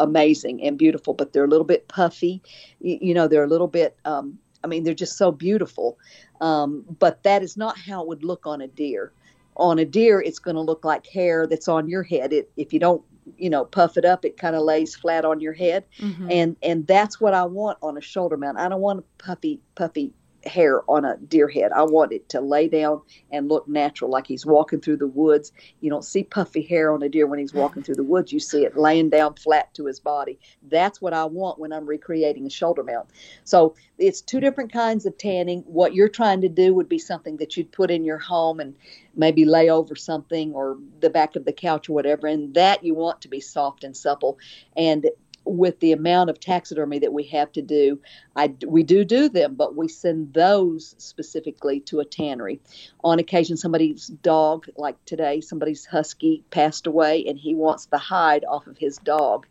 [0.00, 2.42] amazing and beautiful, but they're a little bit puffy.
[2.80, 5.98] You, you know, they're a little bit, um, I mean, they're just so beautiful.
[6.40, 9.12] Um, but that is not how it would look on a deer.
[9.56, 12.32] On a deer, it's going to look like hair that's on your head.
[12.32, 13.02] It, if you don't,
[13.36, 16.30] you know, puff it up, it kind of lays flat on your head, mm-hmm.
[16.30, 18.56] and and that's what I want on a shoulder mount.
[18.58, 20.12] I don't want a puffy, puffy
[20.44, 21.72] hair on a deer head.
[21.72, 25.52] I want it to lay down and look natural, like he's walking through the woods.
[25.80, 28.32] You don't see puffy hair on a deer when he's walking through the woods.
[28.32, 30.38] You see it laying down flat to his body.
[30.70, 33.08] That's what I want when I'm recreating a shoulder mount.
[33.44, 35.62] So it's two different kinds of tanning.
[35.66, 38.74] What you're trying to do would be something that you'd put in your home and
[39.16, 42.28] maybe lay over something or the back of the couch or whatever.
[42.28, 44.38] And that you want to be soft and supple.
[44.76, 45.10] And
[45.48, 48.00] with the amount of taxidermy that we have to do,
[48.36, 52.60] I, we do do them, but we send those specifically to a tannery.
[53.02, 58.44] On occasion, somebody's dog, like today, somebody's husky passed away and he wants the hide
[58.44, 59.46] off of his dog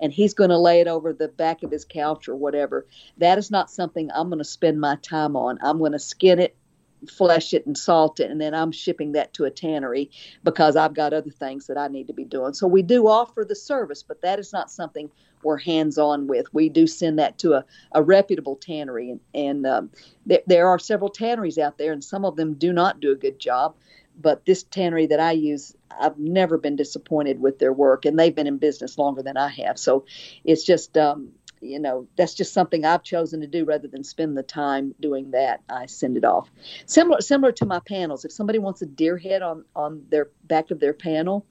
[0.00, 2.86] and he's going to lay it over the back of his couch or whatever.
[3.18, 5.58] That is not something I'm going to spend my time on.
[5.62, 6.56] I'm going to skin it
[7.08, 10.10] flesh it and salt it and then I'm shipping that to a tannery
[10.44, 12.52] because I've got other things that I need to be doing.
[12.52, 15.10] So we do offer the service, but that is not something
[15.42, 16.52] we're hands on with.
[16.52, 19.90] We do send that to a, a reputable tannery and, and um,
[20.28, 23.16] th- there are several tanneries out there and some of them do not do a
[23.16, 23.74] good job.
[24.20, 28.34] But this tannery that I use, I've never been disappointed with their work, and they've
[28.34, 29.78] been in business longer than I have.
[29.78, 30.04] So
[30.44, 31.30] it's just um,
[31.60, 35.30] you know that's just something I've chosen to do rather than spend the time doing
[35.32, 35.62] that.
[35.68, 36.50] I send it off.
[36.86, 38.24] Similar similar to my panels.
[38.24, 41.46] If somebody wants a deer head on on their back of their panel,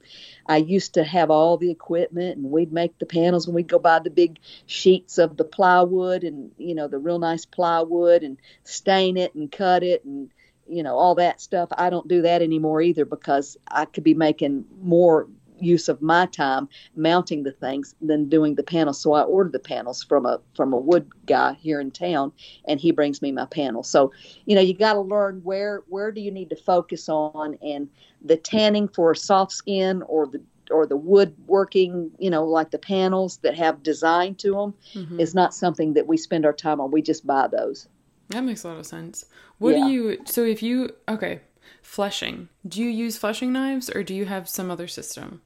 [0.46, 3.78] I used to have all the equipment and we'd make the panels and we'd go
[3.78, 8.38] buy the big sheets of the plywood and you know the real nice plywood and
[8.64, 10.30] stain it and cut it and
[10.66, 11.68] you know all that stuff.
[11.76, 15.28] I don't do that anymore either because I could be making more
[15.60, 19.00] use of my time mounting the things than doing the panels.
[19.00, 22.32] So I order the panels from a from a wood guy here in town,
[22.66, 23.88] and he brings me my panels.
[23.88, 24.12] So
[24.46, 27.88] you know you got to learn where where do you need to focus on, and
[28.22, 30.40] the tanning for soft skin or the
[30.70, 35.18] or the woodworking, you know, like the panels that have design to them, mm-hmm.
[35.18, 36.92] is not something that we spend our time on.
[36.92, 37.88] We just buy those.
[38.28, 39.24] That makes a lot of sense.
[39.58, 39.84] What yeah.
[39.84, 40.18] do you?
[40.26, 41.40] So if you okay,
[41.82, 42.48] fleshing.
[42.66, 45.42] Do you use fleshing knives or do you have some other system?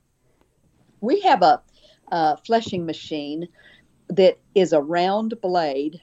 [1.04, 1.62] We have a,
[2.08, 3.48] a fleshing machine
[4.08, 6.00] that is a round blade.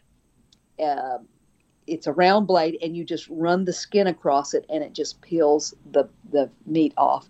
[0.82, 1.20] Uh,
[1.88, 5.22] it's a round blade, and you just run the skin across it, and it just
[5.22, 7.30] peels the the meat off.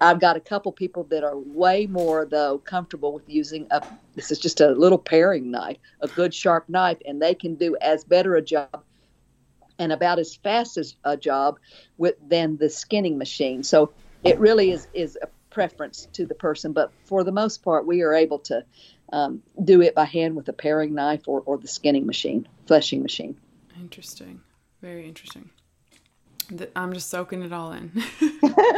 [0.00, 3.82] I've got a couple people that are way more though comfortable with using a.
[4.14, 7.76] This is just a little paring knife, a good sharp knife, and they can do
[7.80, 8.82] as better a job
[9.78, 11.58] and about as fast as a job
[11.96, 13.62] with than the skinning machine.
[13.62, 13.92] So
[14.24, 18.02] it really is is a preference to the person, but for the most part, we
[18.02, 18.64] are able to
[19.12, 23.02] um, do it by hand with a paring knife or, or the skinning machine, fleshing
[23.02, 23.36] machine.
[23.78, 24.40] Interesting.
[24.80, 25.50] Very interesting.
[26.74, 27.92] I'm just soaking it all in.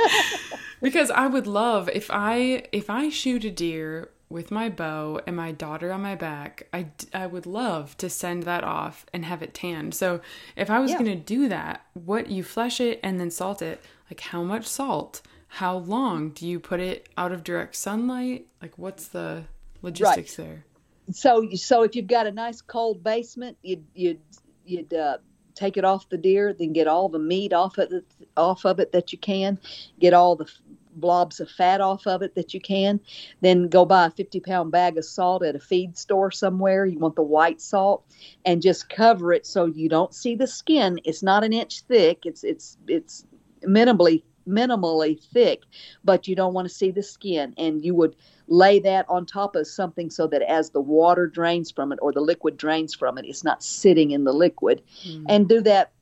[0.82, 5.36] because I would love if I if I shoot a deer with my bow and
[5.36, 9.42] my daughter on my back, I, I would love to send that off and have
[9.42, 9.94] it tanned.
[9.94, 10.22] So
[10.56, 10.98] if I was yeah.
[10.98, 14.66] going to do that, what you flesh it and then salt it, like how much
[14.66, 15.20] salt?
[15.52, 18.46] How long do you put it out of direct sunlight?
[18.62, 19.44] Like what's the
[19.82, 20.46] logistics right.
[20.46, 20.64] there?
[21.12, 24.20] So so if you've got a nice cold basement you'd you'd
[24.64, 25.18] you'd uh,
[25.54, 28.80] take it off the deer then get all the meat off of it off of
[28.80, 29.58] it that you can.
[30.00, 30.50] Get all the
[30.94, 32.98] blobs of fat off of it that you can.
[33.42, 36.86] Then go buy a 50 pound bag of salt at a feed store somewhere.
[36.86, 38.06] You want the white salt.
[38.46, 40.98] And just cover it so you don't see the skin.
[41.04, 42.24] It's not an inch thick.
[42.24, 43.26] It's it's it's
[43.66, 45.62] minimally minimally thick,
[46.04, 47.54] but you don't want to see the skin.
[47.56, 48.16] And you would
[48.48, 52.12] lay that on top of something so that as the water drains from it or
[52.12, 54.82] the liquid drains from it, it's not sitting in the liquid.
[55.06, 55.26] Mm.
[55.28, 55.92] And do that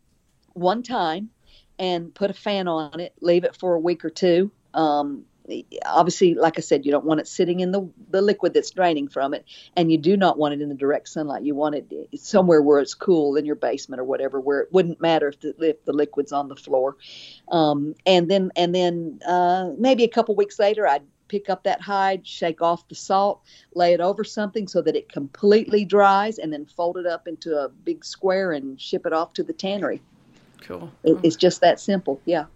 [0.55, 1.30] one time
[1.78, 4.51] and put a fan on it, leave it for a week or two.
[4.74, 5.24] Um,
[5.86, 9.09] obviously, like I said, you don't want it sitting in the, the liquid that's draining
[9.09, 9.44] from it,
[9.76, 11.42] and you do not want it in the direct sunlight.
[11.42, 15.01] You want it somewhere where it's cool in your basement or whatever, where it wouldn't
[15.01, 16.96] matter if the, if the liquid's on the floor.
[17.51, 21.80] Um, and then and then uh, maybe a couple weeks later, I'd pick up that
[21.80, 23.40] hide, shake off the salt,
[23.74, 27.57] lay it over something so that it completely dries, and then fold it up into
[27.57, 30.03] a big square and ship it off to the tannery.
[30.61, 30.90] Cool.
[31.05, 32.20] It, it's just that simple.
[32.24, 32.46] Yeah.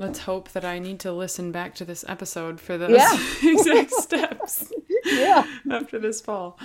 [0.00, 3.12] Let's hope that I need to listen back to this episode for those yeah.
[3.42, 4.72] exact steps.
[5.04, 5.46] yeah.
[5.70, 6.58] After this fall.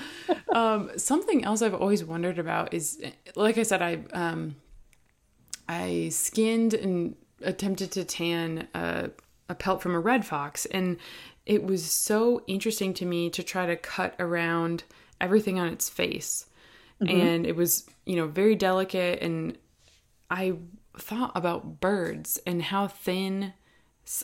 [0.53, 3.03] Um, something else I've always wondered about is,
[3.36, 4.55] like I said, I um,
[5.67, 9.09] I skinned and attempted to tan a,
[9.49, 10.95] a pelt from a red fox, and
[11.45, 14.86] it was so interesting to me to try to cut around
[15.19, 16.45] everything on its face,
[17.01, 17.19] mm-hmm.
[17.19, 19.57] and it was you know very delicate, and
[20.29, 20.53] I
[20.97, 23.53] thought about birds and how thin.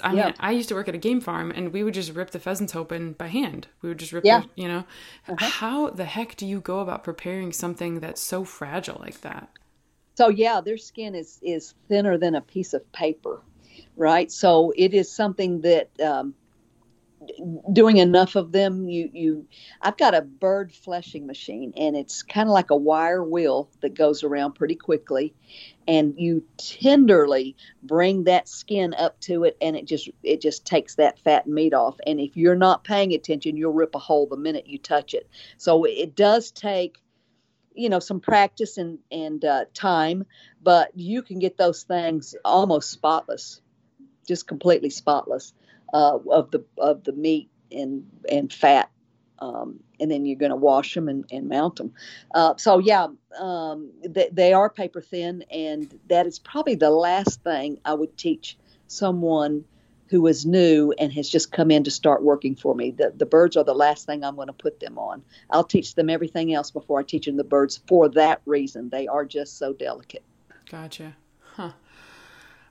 [0.03, 2.29] I mean, I used to work at a game farm, and we would just rip
[2.29, 3.67] the pheasants open by hand.
[3.81, 4.43] We would just rip, yeah.
[4.55, 4.85] you know.
[5.27, 5.43] Uh-huh.
[5.43, 9.49] How the heck do you go about preparing something that's so fragile like that?
[10.15, 13.41] so yeah, their skin is is thinner than a piece of paper,
[13.95, 14.31] right?
[14.31, 16.35] So it is something that um,
[17.71, 19.47] doing enough of them you you
[19.81, 23.93] i've got a bird fleshing machine and it's kind of like a wire wheel that
[23.93, 25.33] goes around pretty quickly
[25.87, 30.95] and you tenderly bring that skin up to it and it just it just takes
[30.95, 34.37] that fat meat off and if you're not paying attention you'll rip a hole the
[34.37, 35.29] minute you touch it.
[35.57, 36.97] So it does take
[37.73, 40.25] you know some practice and and uh, time
[40.61, 43.61] but you can get those things almost spotless
[44.27, 45.53] just completely spotless
[45.93, 48.89] uh, of the of the meat and and fat,
[49.39, 51.93] um, and then you're going to wash them and, and mount them.
[52.33, 53.07] Uh, so yeah,
[53.39, 58.17] um, they, they are paper thin, and that is probably the last thing I would
[58.17, 59.65] teach someone
[60.11, 62.91] who is new and has just come in to start working for me.
[62.91, 65.23] The, the birds are the last thing I'm going to put them on.
[65.49, 68.89] I'll teach them everything else before I teach them the birds for that reason.
[68.89, 70.23] They are just so delicate.
[70.69, 71.15] Gotcha.
[71.55, 71.71] Huh.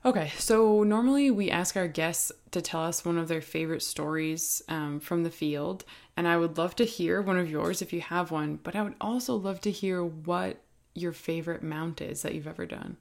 [0.02, 4.62] Okay, so normally we ask our guests to tell us one of their favorite stories
[4.66, 5.84] um, from the field,
[6.16, 8.82] and I would love to hear one of yours if you have one, but I
[8.82, 10.62] would also love to hear what
[10.94, 12.96] your favorite mount is that you've ever done.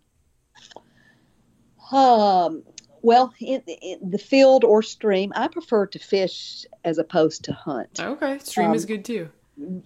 [1.90, 2.64] Um,
[3.02, 7.98] well, in, in the field or stream, I prefer to fish as opposed to hunt.
[7.98, 9.30] Okay, stream um, is good too.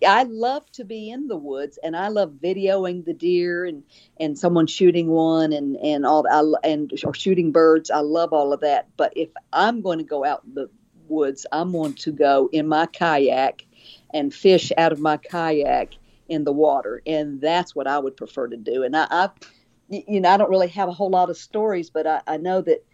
[0.05, 3.83] I love to be in the woods and I love videoing the deer and
[4.19, 7.89] and someone shooting one and and all I, and or shooting birds.
[7.89, 8.87] I love all of that.
[8.97, 10.69] But if I'm going to go out in the
[11.07, 13.65] woods, I'm going to go in my kayak
[14.13, 15.95] and fish out of my kayak
[16.29, 18.83] in the water, and that's what I would prefer to do.
[18.83, 19.29] And I, I
[19.89, 22.61] you know, I don't really have a whole lot of stories, but I, I know
[22.61, 22.85] that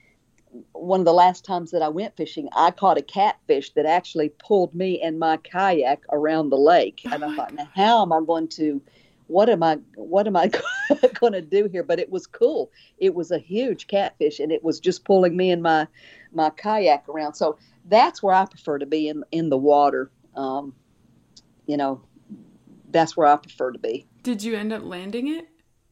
[0.74, 4.30] one of the last times that I went fishing, I caught a catfish that actually
[4.30, 7.02] pulled me and my kayak around the lake.
[7.06, 8.82] Oh and I thought, now how am I going to,
[9.28, 10.50] what am I, what am I
[11.20, 11.84] going to do here?
[11.84, 12.72] But it was cool.
[12.98, 15.88] It was a huge catfish, and it was just pulling me and my
[16.32, 17.36] my kayak around.
[17.36, 20.12] So that's where I prefer to be in in the water.
[20.36, 20.74] Um,
[21.68, 22.02] you know,
[22.92, 24.08] that's where I prefer to be.
[24.24, 25.48] Did you end up landing it?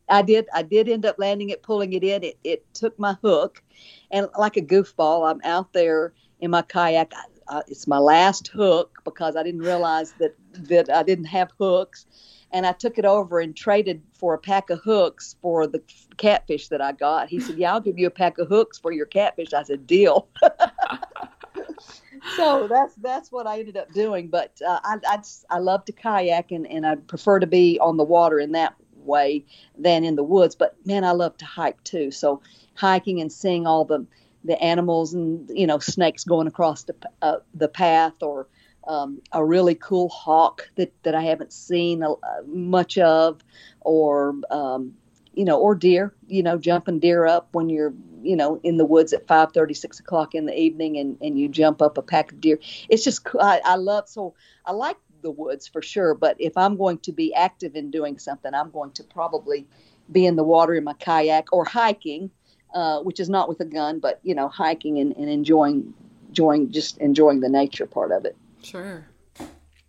[0.10, 0.47] I did.
[0.53, 2.24] I did end up landing it, pulling it in.
[2.24, 3.62] It it took my hook,
[4.12, 7.14] and like a goofball, I'm out there in my kayak.
[7.49, 12.05] I, it's my last hook because I didn't realize that that I didn't have hooks,
[12.51, 15.82] and I took it over and traded for a pack of hooks for the
[16.18, 17.30] catfish that I got.
[17.30, 19.88] He said, "Yeah, I'll give you a pack of hooks for your catfish." I said,
[19.88, 20.28] "Deal."
[22.36, 24.28] so that's that's what I ended up doing.
[24.28, 27.97] But uh, I, I I love to kayak and and I prefer to be on
[27.97, 28.76] the water in that
[29.08, 29.45] way
[29.78, 30.55] than in the woods.
[30.55, 32.12] But man, I love to hike too.
[32.12, 32.41] So
[32.76, 34.05] hiking and seeing all the
[34.43, 38.47] the animals and you know snakes going across the uh, the path or
[38.88, 43.41] um, a really cool hawk that, that I haven't seen uh, much of,
[43.82, 44.93] or um,
[45.34, 47.93] you know, or deer, you know, jumping deer up when you're
[48.24, 51.47] you know in the woods at 5 6 o'clock in the evening and, and you
[51.47, 54.34] jump up a pack of deer it's just I, I love so
[54.66, 54.97] i like
[55.28, 56.15] the woods for sure.
[56.15, 59.67] But if I'm going to be active in doing something, I'm going to probably
[60.09, 62.32] be in the water in my kayak or hiking,
[62.73, 65.93] uh, which is not with a gun, but you know, hiking and, and enjoying,
[66.30, 68.38] enjoying, just enjoying the nature part of it.
[68.63, 69.05] Sure.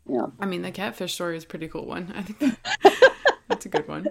[0.09, 0.27] Yeah.
[0.41, 2.13] I mean, the catfish story is a pretty cool one.
[2.17, 4.09] I think that, that's a good one.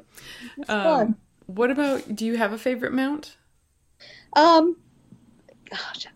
[0.69, 1.15] Um, fun.
[1.47, 2.15] What about?
[2.15, 3.35] Do you have a favorite mount?
[4.33, 4.77] Um,
[5.69, 6.07] gosh.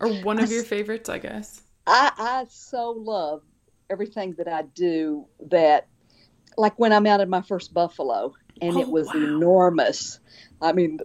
[0.00, 1.62] Or one of I, your favorites, I guess.
[1.86, 3.42] I I so love
[3.90, 5.88] everything that I do that
[6.56, 9.14] like when I mounted my first buffalo and oh, it was wow.
[9.14, 10.20] enormous.
[10.62, 11.00] I mean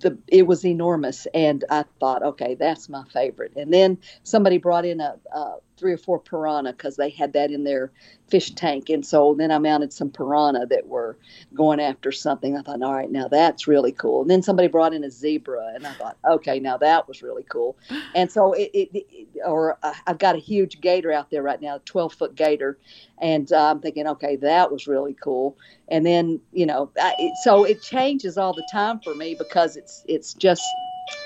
[0.00, 3.52] the it was enormous and I thought okay that's my favorite.
[3.56, 7.50] And then somebody brought in a, a three or four piranha because they had that
[7.50, 7.90] in their
[8.28, 8.88] fish tank.
[8.88, 11.16] And so then I mounted some piranha that were
[11.52, 12.56] going after something.
[12.56, 14.22] I thought, all right, now that's really cool.
[14.22, 17.44] And then somebody brought in a zebra, and I thought, okay, now that was really
[17.48, 17.76] cool.
[18.14, 21.60] And so it, it, it or uh, I've got a huge gator out there right
[21.60, 22.78] now, 12 foot gator.
[23.18, 25.58] And uh, I'm thinking, okay, that was really cool.
[25.88, 29.76] And then, you know, I, it, so it changes all the time for me because
[29.76, 30.64] it's, it's just,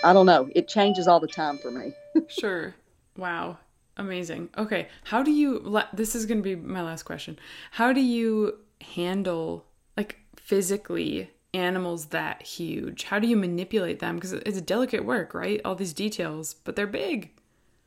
[0.05, 1.95] I don't know, it changes all the time for me.
[2.29, 2.75] sure.
[3.17, 3.59] Wow.
[3.99, 4.49] Amazing.
[4.57, 4.89] Okay.
[5.05, 7.39] How do you, this is going to be my last question.
[7.73, 13.05] How do you handle, like, physically animals that huge?
[13.05, 14.15] How do you manipulate them?
[14.15, 15.61] Because it's a delicate work, right?
[15.65, 17.33] All these details, but they're big.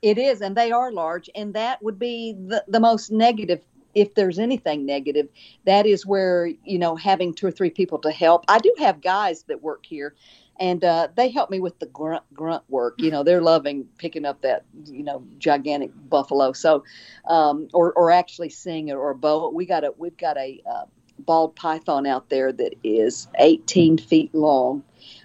[0.02, 1.30] It is, and they are large.
[1.34, 3.62] And that would be the, the most negative
[3.94, 5.28] if there's anything negative,
[5.66, 8.46] that is where, you know, having two or three people to help.
[8.48, 10.16] I do have guys that work here
[10.62, 12.94] and uh, they help me with the grunt grunt work.
[13.00, 16.54] You know, they're loving picking up that you know gigantic buffalo.
[16.54, 16.84] So,
[17.28, 19.50] um, or or actually seeing it or bow.
[19.50, 20.86] We got a we've got a uh,
[21.18, 24.84] bald python out there that is 18 feet long,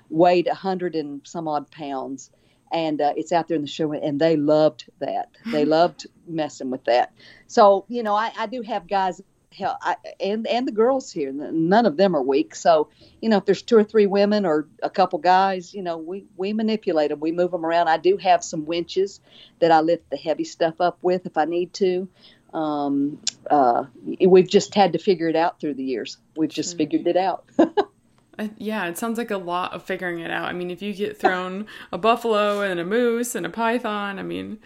[0.08, 2.30] weighed 100 and some odd pounds,
[2.72, 5.28] and uh, it's out there in the show, and they loved that.
[5.52, 7.12] They loved messing with that.
[7.46, 9.20] So you know, I, I do have guys
[9.52, 12.54] hell, I, and and the girls here, none of them are weak.
[12.54, 12.88] So,
[13.20, 16.24] you know, if there's two or three women or a couple guys, you know, we
[16.36, 17.88] we manipulate them, we move them around.
[17.88, 19.20] I do have some winches
[19.60, 22.08] that I lift the heavy stuff up with if I need to.
[22.52, 23.20] Um,
[23.50, 23.84] uh,
[24.26, 26.18] we've just had to figure it out through the years.
[26.36, 26.78] We've just sure.
[26.78, 27.44] figured it out.
[28.56, 30.48] yeah, it sounds like a lot of figuring it out.
[30.48, 34.22] I mean, if you get thrown a buffalo and a moose and a python, I
[34.22, 34.58] mean,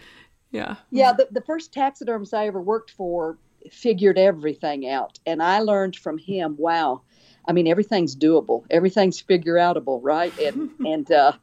[0.51, 0.75] yeah.
[0.91, 3.37] Yeah, the, the first taxidermist I ever worked for
[3.71, 5.19] figured everything out.
[5.25, 7.01] And I learned from him, wow,
[7.47, 10.37] I mean everything's doable, everything's figure outable, right?
[10.39, 11.33] And and uh,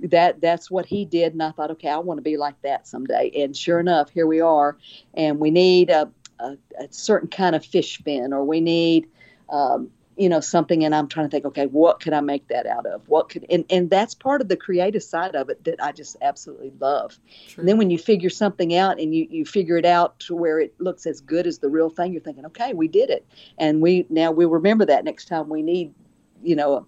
[0.00, 1.32] that that's what he did.
[1.32, 3.30] And I thought, okay, I want to be like that someday.
[3.36, 4.76] And sure enough, here we are.
[5.14, 9.08] And we need a, a, a certain kind of fish fin, or we need
[9.48, 12.66] um, you know something and i'm trying to think okay what could i make that
[12.66, 13.08] out of?
[13.08, 16.16] What could and, and that's part of the creative side of it that i just
[16.22, 17.18] absolutely love.
[17.56, 20.58] And then when you figure something out and you, you figure it out to where
[20.58, 23.26] it looks as good as the real thing you're thinking okay we did it.
[23.58, 25.94] And we now we'll remember that next time we need
[26.42, 26.86] you know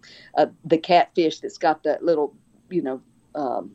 [0.64, 2.35] the catfish that's got that little
[2.70, 3.01] you know
[3.35, 3.70] um,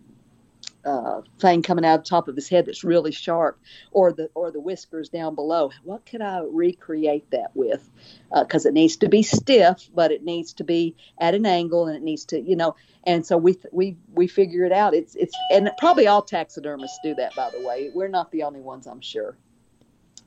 [0.86, 3.60] uh, thing coming out of the top of his head that's really sharp,
[3.92, 5.72] or the or the whiskers down below.
[5.84, 7.90] What could I recreate that with?
[8.34, 11.88] Because uh, it needs to be stiff, but it needs to be at an angle,
[11.88, 12.76] and it needs to, you know.
[13.06, 14.94] And so we we we figure it out.
[14.94, 17.36] It's it's and probably all taxidermists do that.
[17.36, 19.38] By the way, we're not the only ones, I'm sure.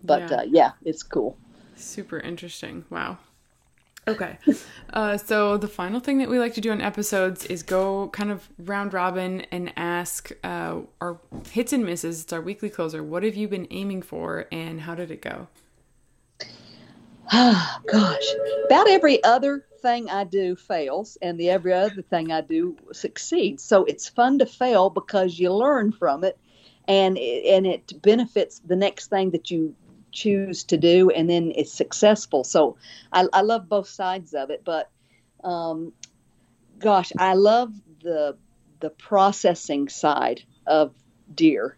[0.05, 1.37] But yeah, uh, yeah it's cool.
[1.77, 2.85] Super interesting.
[2.91, 3.19] Wow.
[4.09, 4.39] Okay.
[4.93, 8.31] Uh, so the final thing that we like to do on episodes is go kind
[8.31, 11.19] of round robin and ask uh, our
[11.51, 12.23] hits and misses.
[12.23, 13.03] It's our weekly closer.
[13.03, 15.49] What have you been aiming for, and how did it go?
[17.33, 18.25] Oh gosh,
[18.67, 23.65] about every other thing I do fails, and the every other thing I do succeeds.
[23.65, 26.39] So it's fun to fail because you learn from it,
[26.87, 29.75] and it, and it benefits the next thing that you
[30.17, 32.43] choose to do and then it's successful.
[32.43, 32.77] So
[33.13, 34.91] i, I love both sides of it but
[35.45, 35.93] um,
[36.79, 38.37] gosh i love the
[38.81, 40.93] the processing side of
[41.35, 41.77] deer.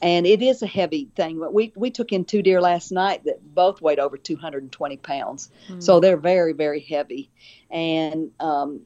[0.00, 3.24] And it is a heavy thing but we, we took in two deer last night
[3.24, 5.50] that both weighed over 220 pounds.
[5.68, 5.82] Mm.
[5.82, 7.30] so they're very very heavy.
[7.70, 8.82] And um,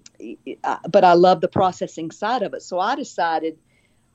[0.88, 2.62] but i love the processing side of it.
[2.62, 3.58] So i decided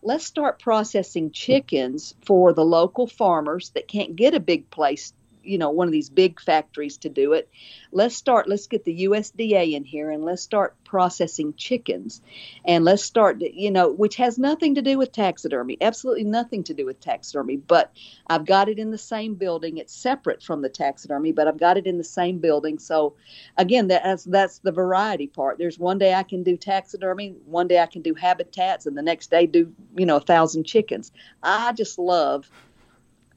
[0.01, 5.13] let's start processing chickens for the local farmers that can't get a big place
[5.47, 7.49] you know one of these big factories to do it.
[7.91, 12.21] Let's start let's get the usda in here and let's start processing chickens.
[12.65, 16.73] And let's start you know which has nothing to do with taxidermy absolutely nothing to
[16.73, 17.91] do with taxidermy but
[18.27, 19.77] i've got it in the same building.
[19.77, 22.79] It's separate from the taxidermy but i've got it in the same building.
[22.79, 23.15] So
[23.57, 25.57] again that's that's the variety part.
[25.57, 29.01] There's one day i can do taxidermy one day i can do habitats and the
[29.01, 31.11] next day do you know a thousand chickens.
[31.43, 32.49] I just love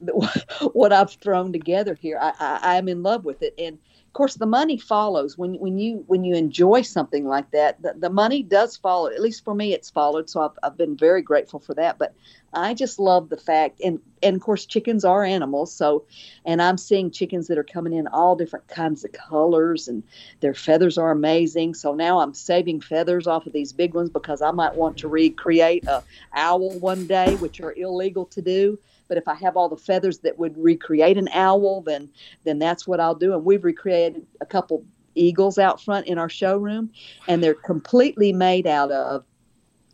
[0.72, 2.18] what I've thrown together here.
[2.20, 5.78] I, I I'm in love with it, and of course the money follows when when
[5.78, 7.82] you when you enjoy something like that.
[7.82, 9.08] The, the money does follow.
[9.08, 10.30] At least for me, it's followed.
[10.30, 11.98] So I've I've been very grateful for that.
[11.98, 12.14] But
[12.52, 15.74] I just love the fact, and and of course chickens are animals.
[15.74, 16.06] So,
[16.46, 20.02] and I'm seeing chickens that are coming in all different kinds of colors, and
[20.40, 21.74] their feathers are amazing.
[21.74, 25.08] So now I'm saving feathers off of these big ones because I might want to
[25.08, 28.78] recreate a owl one day, which are illegal to do
[29.10, 32.08] but if I have all the feathers that would recreate an owl, then
[32.44, 33.34] then that's what I'll do.
[33.34, 34.84] And we've recreated a couple
[35.16, 36.92] eagles out front in our showroom,
[37.26, 39.24] and they're completely made out of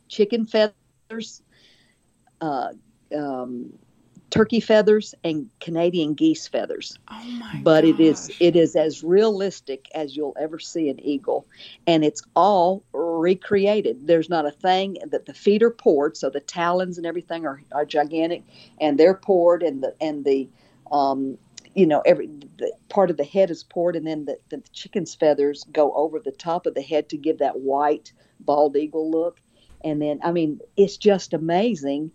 [0.09, 1.43] chicken feathers,
[2.43, 2.69] uh,
[3.17, 3.73] um,
[4.31, 6.99] turkey feathers and Canadian geese feathers.
[7.11, 7.91] Oh my But gosh.
[7.91, 11.47] it is it is as realistic as you'll ever see an eagle
[11.87, 14.07] and it's all recreated.
[14.07, 17.63] There's not a thing that the feet are poured so the talons and everything are,
[17.73, 18.45] are gigantic
[18.81, 20.49] and they're poured and the and the
[20.91, 21.39] um,
[21.75, 22.27] you know every
[22.59, 26.19] the part of the head is poured and then the, the chicken's feathers go over
[26.19, 29.41] the top of the head to give that white bald eagle look
[29.85, 32.11] and then i mean it's just amazing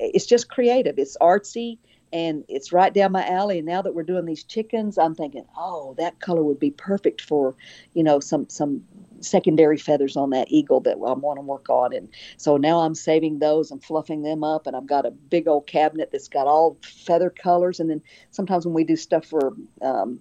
[0.00, 0.98] it's just creative.
[0.98, 1.78] It's artsy
[2.12, 3.58] and it's right down my alley.
[3.58, 7.20] And now that we're doing these chickens, I'm thinking, oh, that color would be perfect
[7.20, 7.54] for,
[7.94, 8.82] you know, some some
[9.20, 11.94] secondary feathers on that eagle that I want to work on.
[11.94, 14.66] And so now I'm saving those and fluffing them up.
[14.66, 17.78] And I've got a big old cabinet that's got all feather colors.
[17.78, 20.20] And then sometimes when we do stuff for, um,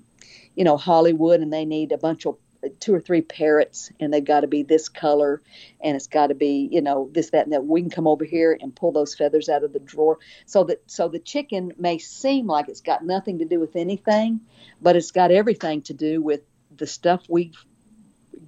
[0.55, 2.37] you know, Hollywood and they need a bunch of
[2.79, 5.41] two or three parrots and they've got to be this color
[5.81, 8.25] and it's got to be you know this that and that we can come over
[8.25, 11.97] here and pull those feathers out of the drawer so that so the chicken may
[11.97, 14.41] seem like it's got nothing to do with anything
[14.81, 16.41] but it's got everything to do with
[16.75, 17.51] the stuff we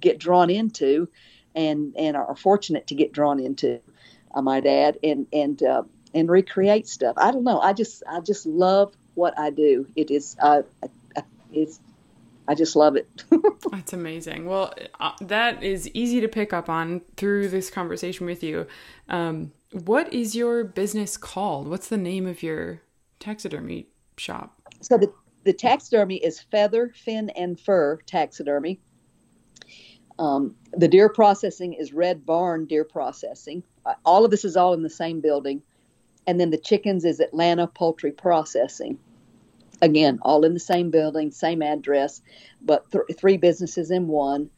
[0.00, 1.08] get drawn into,
[1.54, 3.80] and and are fortunate to get drawn into,
[4.34, 7.14] I might add, and and uh, and recreate stuff.
[7.16, 7.60] I don't know.
[7.60, 9.86] I just I just love what I do.
[9.96, 10.62] It is uh,
[11.52, 11.78] it's
[12.48, 13.08] I just love it.
[13.70, 14.46] That's amazing.
[14.46, 18.66] Well, uh, that is easy to pick up on through this conversation with you.
[19.08, 21.68] Um, what is your business called?
[21.68, 22.82] What's the name of your
[23.20, 23.86] taxidermy
[24.16, 24.60] shop?
[24.80, 25.12] So the
[25.44, 28.80] the taxidermy is feather, fin, and fur taxidermy.
[30.18, 33.62] Um, the deer processing is Red Barn Deer Processing.
[33.84, 35.62] Uh, all of this is all in the same building,
[36.26, 38.98] and then the chickens is Atlanta Poultry Processing.
[39.82, 42.22] Again, all in the same building, same address,
[42.62, 44.48] but th- three businesses in one.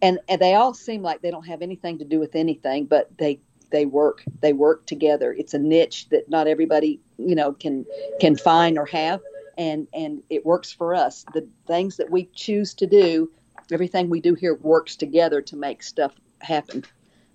[0.00, 3.10] And, and they all seem like they don't have anything to do with anything, but
[3.18, 3.40] they
[3.72, 5.32] they work they work together.
[5.32, 7.84] It's a niche that not everybody you know can
[8.20, 9.20] can find or have,
[9.58, 11.24] and and it works for us.
[11.34, 13.30] The things that we choose to do,
[13.72, 16.84] everything we do here works together to make stuff happen.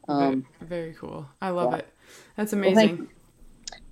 [0.08, 1.28] Um, very, very, cool.
[1.42, 1.80] I love yeah.
[1.80, 1.94] it.
[2.38, 2.98] That's amazing.
[2.98, 3.08] Well,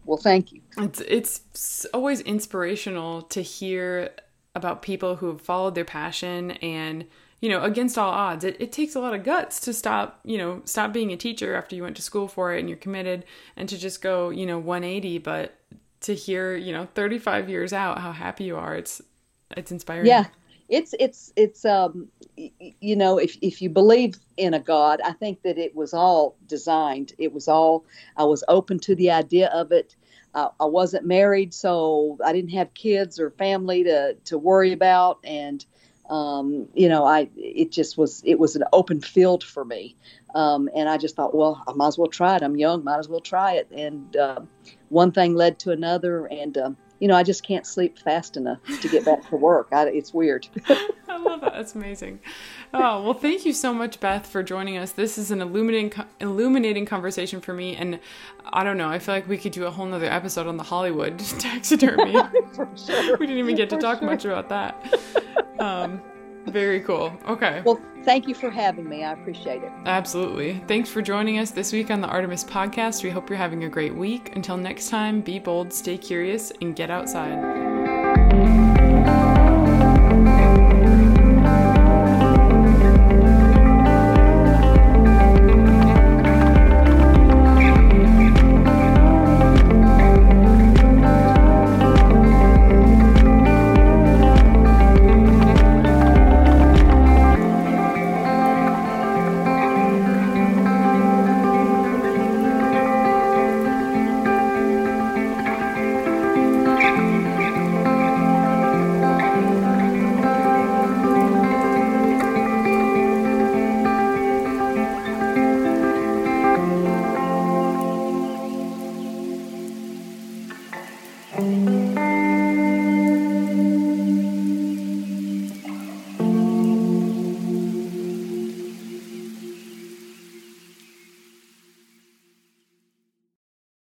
[0.06, 0.62] well, thank you.
[0.78, 4.12] It's it's always inspirational to hear
[4.53, 7.06] about people who have followed their passion and
[7.41, 8.43] you know against all odds.
[8.43, 11.56] It, it takes a lot of guts to stop you know stop being a teacher
[11.56, 13.26] after you went to school for it and you're committed
[13.56, 15.58] and to just go you know 180 but
[16.01, 19.01] to hear you know 35 years out how happy you are it's
[19.56, 20.08] it's inspiring.
[20.08, 20.26] Yeah
[20.68, 22.07] it's it's it's um
[22.38, 26.36] you know if if you believe in a god i think that it was all
[26.47, 27.13] designed.
[27.18, 27.86] It was all
[28.18, 29.95] i was open to the idea of it.
[30.34, 35.20] I, I wasn't married so i didn't have kids or family to to worry about.
[35.24, 35.63] And
[36.09, 39.95] um, you know i it just was it was an open field for me.
[40.34, 42.41] Um, and i just thought well i might as well try it.
[42.43, 43.70] I'm young might as well try it.
[43.72, 44.41] And uh,
[44.89, 46.26] one thing led to another.
[46.26, 49.68] And um, you know, I just can't sleep fast enough to get back to work.
[49.72, 50.47] I, it's weird.
[51.08, 51.53] I love that.
[51.53, 52.20] That's amazing.
[52.74, 54.91] Oh, well, thank you so much, Beth, for joining us.
[54.91, 57.76] This is an illuminating, illuminating conversation for me.
[57.76, 57.99] And
[58.43, 60.64] I don't know, I feel like we could do a whole nother episode on the
[60.64, 62.14] Hollywood taxidermy.
[62.76, 63.18] sure.
[63.18, 64.10] We didn't even get to for talk sure.
[64.10, 64.99] much about that.
[65.60, 66.01] Um,
[66.47, 67.17] very cool.
[67.27, 67.61] Okay.
[67.65, 69.03] Well, thank you for having me.
[69.03, 69.71] I appreciate it.
[69.85, 70.61] Absolutely.
[70.67, 73.03] Thanks for joining us this week on the Artemis Podcast.
[73.03, 74.35] We hope you're having a great week.
[74.35, 77.84] Until next time, be bold, stay curious, and get outside.